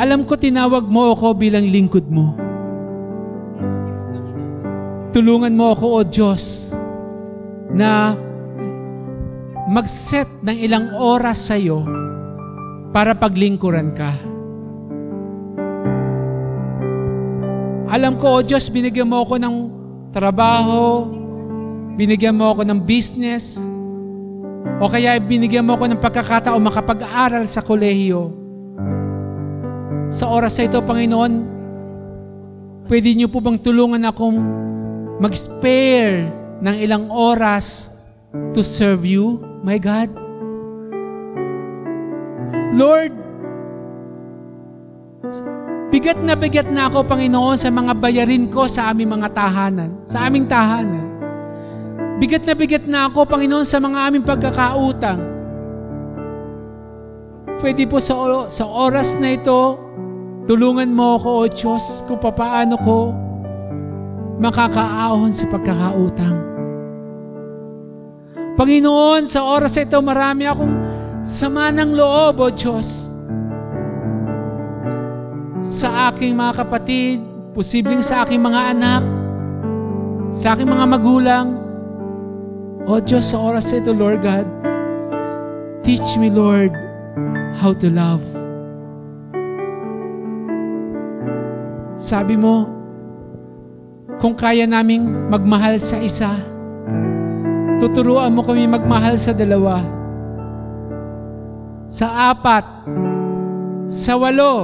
[0.00, 2.32] alam ko tinawag mo ako bilang lingkod mo.
[5.12, 6.72] Tulungan mo ako, O Diyos,
[7.76, 8.16] na
[9.70, 11.86] mag-set ng ilang oras sa iyo
[12.90, 14.18] para paglingkuran ka.
[17.86, 19.54] Alam ko, O Diyos, binigyan mo ako ng
[20.10, 21.06] trabaho,
[21.94, 23.62] binigyan mo ako ng business,
[24.82, 28.34] o kaya binigyan mo ako ng pagkakataon makapag-aaral sa kolehiyo.
[30.10, 31.32] Sa oras na ito, Panginoon,
[32.90, 34.38] pwede niyo po bang tulungan akong
[35.22, 36.26] mag-spare
[36.58, 37.94] ng ilang oras
[38.50, 40.08] to serve you, my God?
[42.70, 43.12] Lord,
[45.90, 50.30] bigat na bigat na ako, Panginoon, sa mga bayarin ko sa aming mga tahanan, sa
[50.30, 51.06] aming tahanan.
[52.22, 55.20] Bigat na bigat na ako, Panginoon, sa mga aming pagkakautang.
[57.60, 58.16] Pwede po sa,
[58.48, 59.76] sa oras na ito,
[60.48, 62.98] tulungan mo ako, O Diyos, kung papaano ko
[64.40, 66.49] makakaahon sa pagkakautang.
[68.60, 70.76] Panginoon, sa oras ito, marami akong
[71.24, 73.08] sama ng loob, O Diyos.
[75.64, 77.24] Sa aking mga kapatid,
[77.56, 79.00] posibleng sa aking mga anak,
[80.28, 81.56] sa aking mga magulang.
[82.84, 84.44] O Diyos, sa oras ito, Lord God,
[85.80, 86.76] teach me, Lord,
[87.56, 88.20] how to love.
[91.96, 92.68] Sabi mo,
[94.20, 96.49] kung kaya naming magmahal sa isa,
[97.80, 99.80] tuturuan mo kami magmahal sa dalawa,
[101.88, 102.62] sa apat,
[103.88, 104.54] sa walo,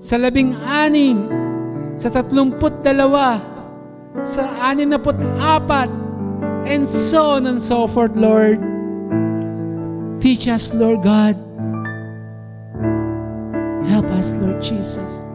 [0.00, 1.28] sa labing anim,
[2.00, 3.36] sa tatlumput dalawa,
[4.24, 5.92] sa anim na put apat,
[6.64, 8.58] and so on and so forth, Lord.
[10.18, 11.36] Teach us, Lord God.
[13.86, 15.28] Help us, Lord Jesus.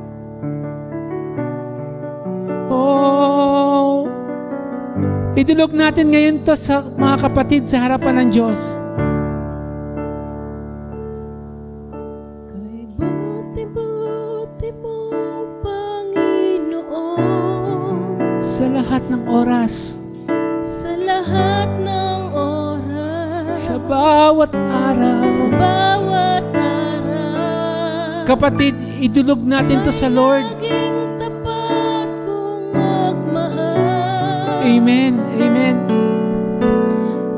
[2.73, 3.12] Oh,
[5.33, 8.85] idulog natin ngayon to sa mga kapatid sa harapan ng Diyos.
[12.53, 15.09] Kay buti-buti mo,
[15.65, 16.85] Panginoon,
[18.37, 20.05] Sa lahat ng oras,
[20.61, 25.25] sa lahat ng oras, sa bawat araw.
[25.25, 28.29] sa bawat araw.
[28.29, 30.45] Kapatid, idulog natin to sa Lord.
[30.45, 31.02] Laging
[34.63, 35.19] Amen.
[35.35, 35.75] Amen.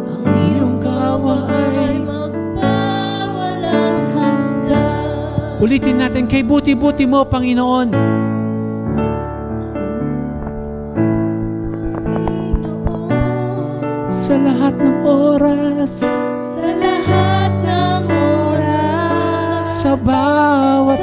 [0.06, 5.58] Ang iyong kawa ay magpawalang hanggan.
[5.58, 7.90] Ulitin natin, kay buti-buti mo, Panginoon.
[14.14, 16.06] Sa lahat ng oras,
[16.54, 20.95] sa lahat ng oras, sa bawat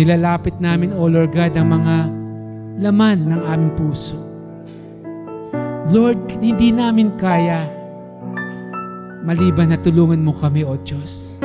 [0.00, 1.96] nilalapit namin, O Lord God, ang mga
[2.80, 4.16] laman ng aming puso.
[5.92, 7.68] Lord, hindi namin kaya
[9.20, 11.44] maliban na tulungan mo kami, O Diyos.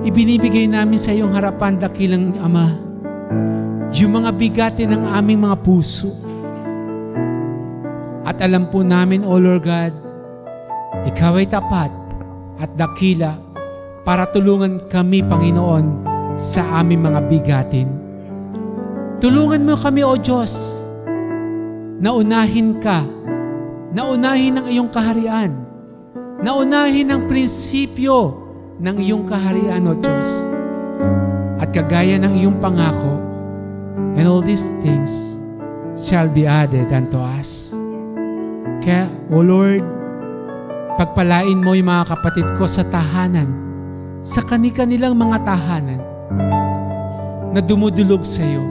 [0.00, 2.80] Ibinibigay namin sa iyong harapan, dakilang Ama,
[3.92, 6.08] yung mga bigati ng aming mga puso.
[8.24, 9.92] At alam po namin, O Lord God,
[11.04, 11.92] ikaw ay tapat
[12.56, 13.49] at dakila
[14.10, 16.02] para tulungan kami, Panginoon,
[16.34, 17.86] sa aming mga bigatin.
[19.22, 20.82] Tulungan mo kami, O Diyos,
[22.02, 23.06] na unahin ka,
[23.94, 25.54] na unahin ang iyong kaharian,
[26.42, 28.34] na unahin ang prinsipyo
[28.82, 30.50] ng iyong kaharian, O Diyos.
[31.62, 33.14] At kagaya ng iyong pangako,
[34.18, 35.38] and all these things
[35.94, 37.78] shall be added unto us.
[38.82, 39.86] Kaya, O Lord,
[40.98, 43.69] pagpalain mo yung mga kapatid ko sa tahanan,
[44.20, 46.00] sa kani-kanilang mga tahanan,
[47.50, 48.62] na dumudulog sa iyo,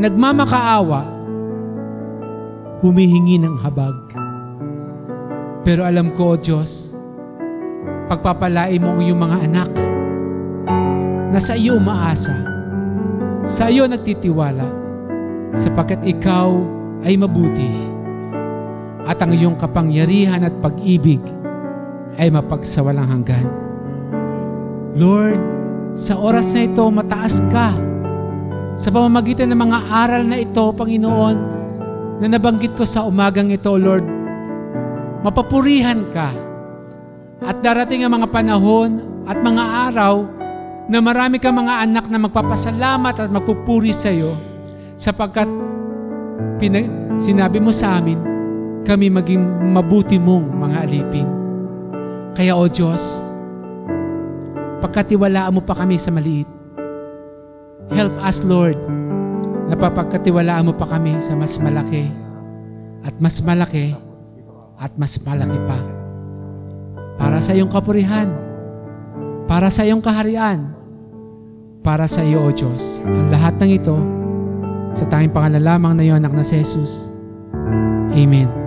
[0.00, 1.04] nagmamakaawa,
[2.80, 3.94] humihingi ng habag.
[5.64, 6.96] Pero alam ko, O Diyos,
[8.08, 9.70] pagpapalain mo ang iyong mga anak
[11.32, 12.34] na sa iyo umaasa,
[13.44, 14.68] sa iyo nagtitiwala,
[15.54, 16.52] sapagkat ikaw
[17.04, 17.70] ay mabuti
[19.04, 21.20] at ang iyong kapangyarihan at pag-ibig
[22.16, 23.63] ay mapagsawalang hanggan.
[24.94, 25.42] Lord,
[25.90, 27.74] sa oras na ito, mataas ka
[28.78, 31.36] sa pamamagitan ng mga aral na ito, Panginoon,
[32.22, 34.06] na nabanggit ko sa umagang ito, Lord.
[35.26, 36.30] Mapapurihan ka
[37.42, 40.30] at darating ang mga panahon at mga araw
[40.86, 44.38] na marami kang mga anak na magpapasalamat at magpupuri sa iyo
[44.94, 45.50] sapagkat
[46.62, 48.20] pinag- sinabi mo sa amin,
[48.86, 49.42] kami maging
[49.74, 51.28] mabuti mong mga alipin.
[52.38, 53.33] Kaya o Diyos,
[54.84, 56.44] pagkatiwalaan mo pa kami sa maliit.
[57.88, 58.76] Help us, Lord,
[59.72, 62.12] na papagkatiwalaan mo pa kami sa mas malaki
[63.04, 63.96] at mas malaki
[64.76, 65.80] at mas malaki pa.
[67.16, 68.28] Para sa iyong kapurihan,
[69.48, 70.74] para sa iyong kaharian,
[71.84, 73.04] para sa iyo, O Diyos.
[73.04, 73.96] Ang lahat ng ito,
[74.96, 77.12] sa tanging pangalan lamang na iyo, anak na si Jesus.
[78.16, 78.63] Amen.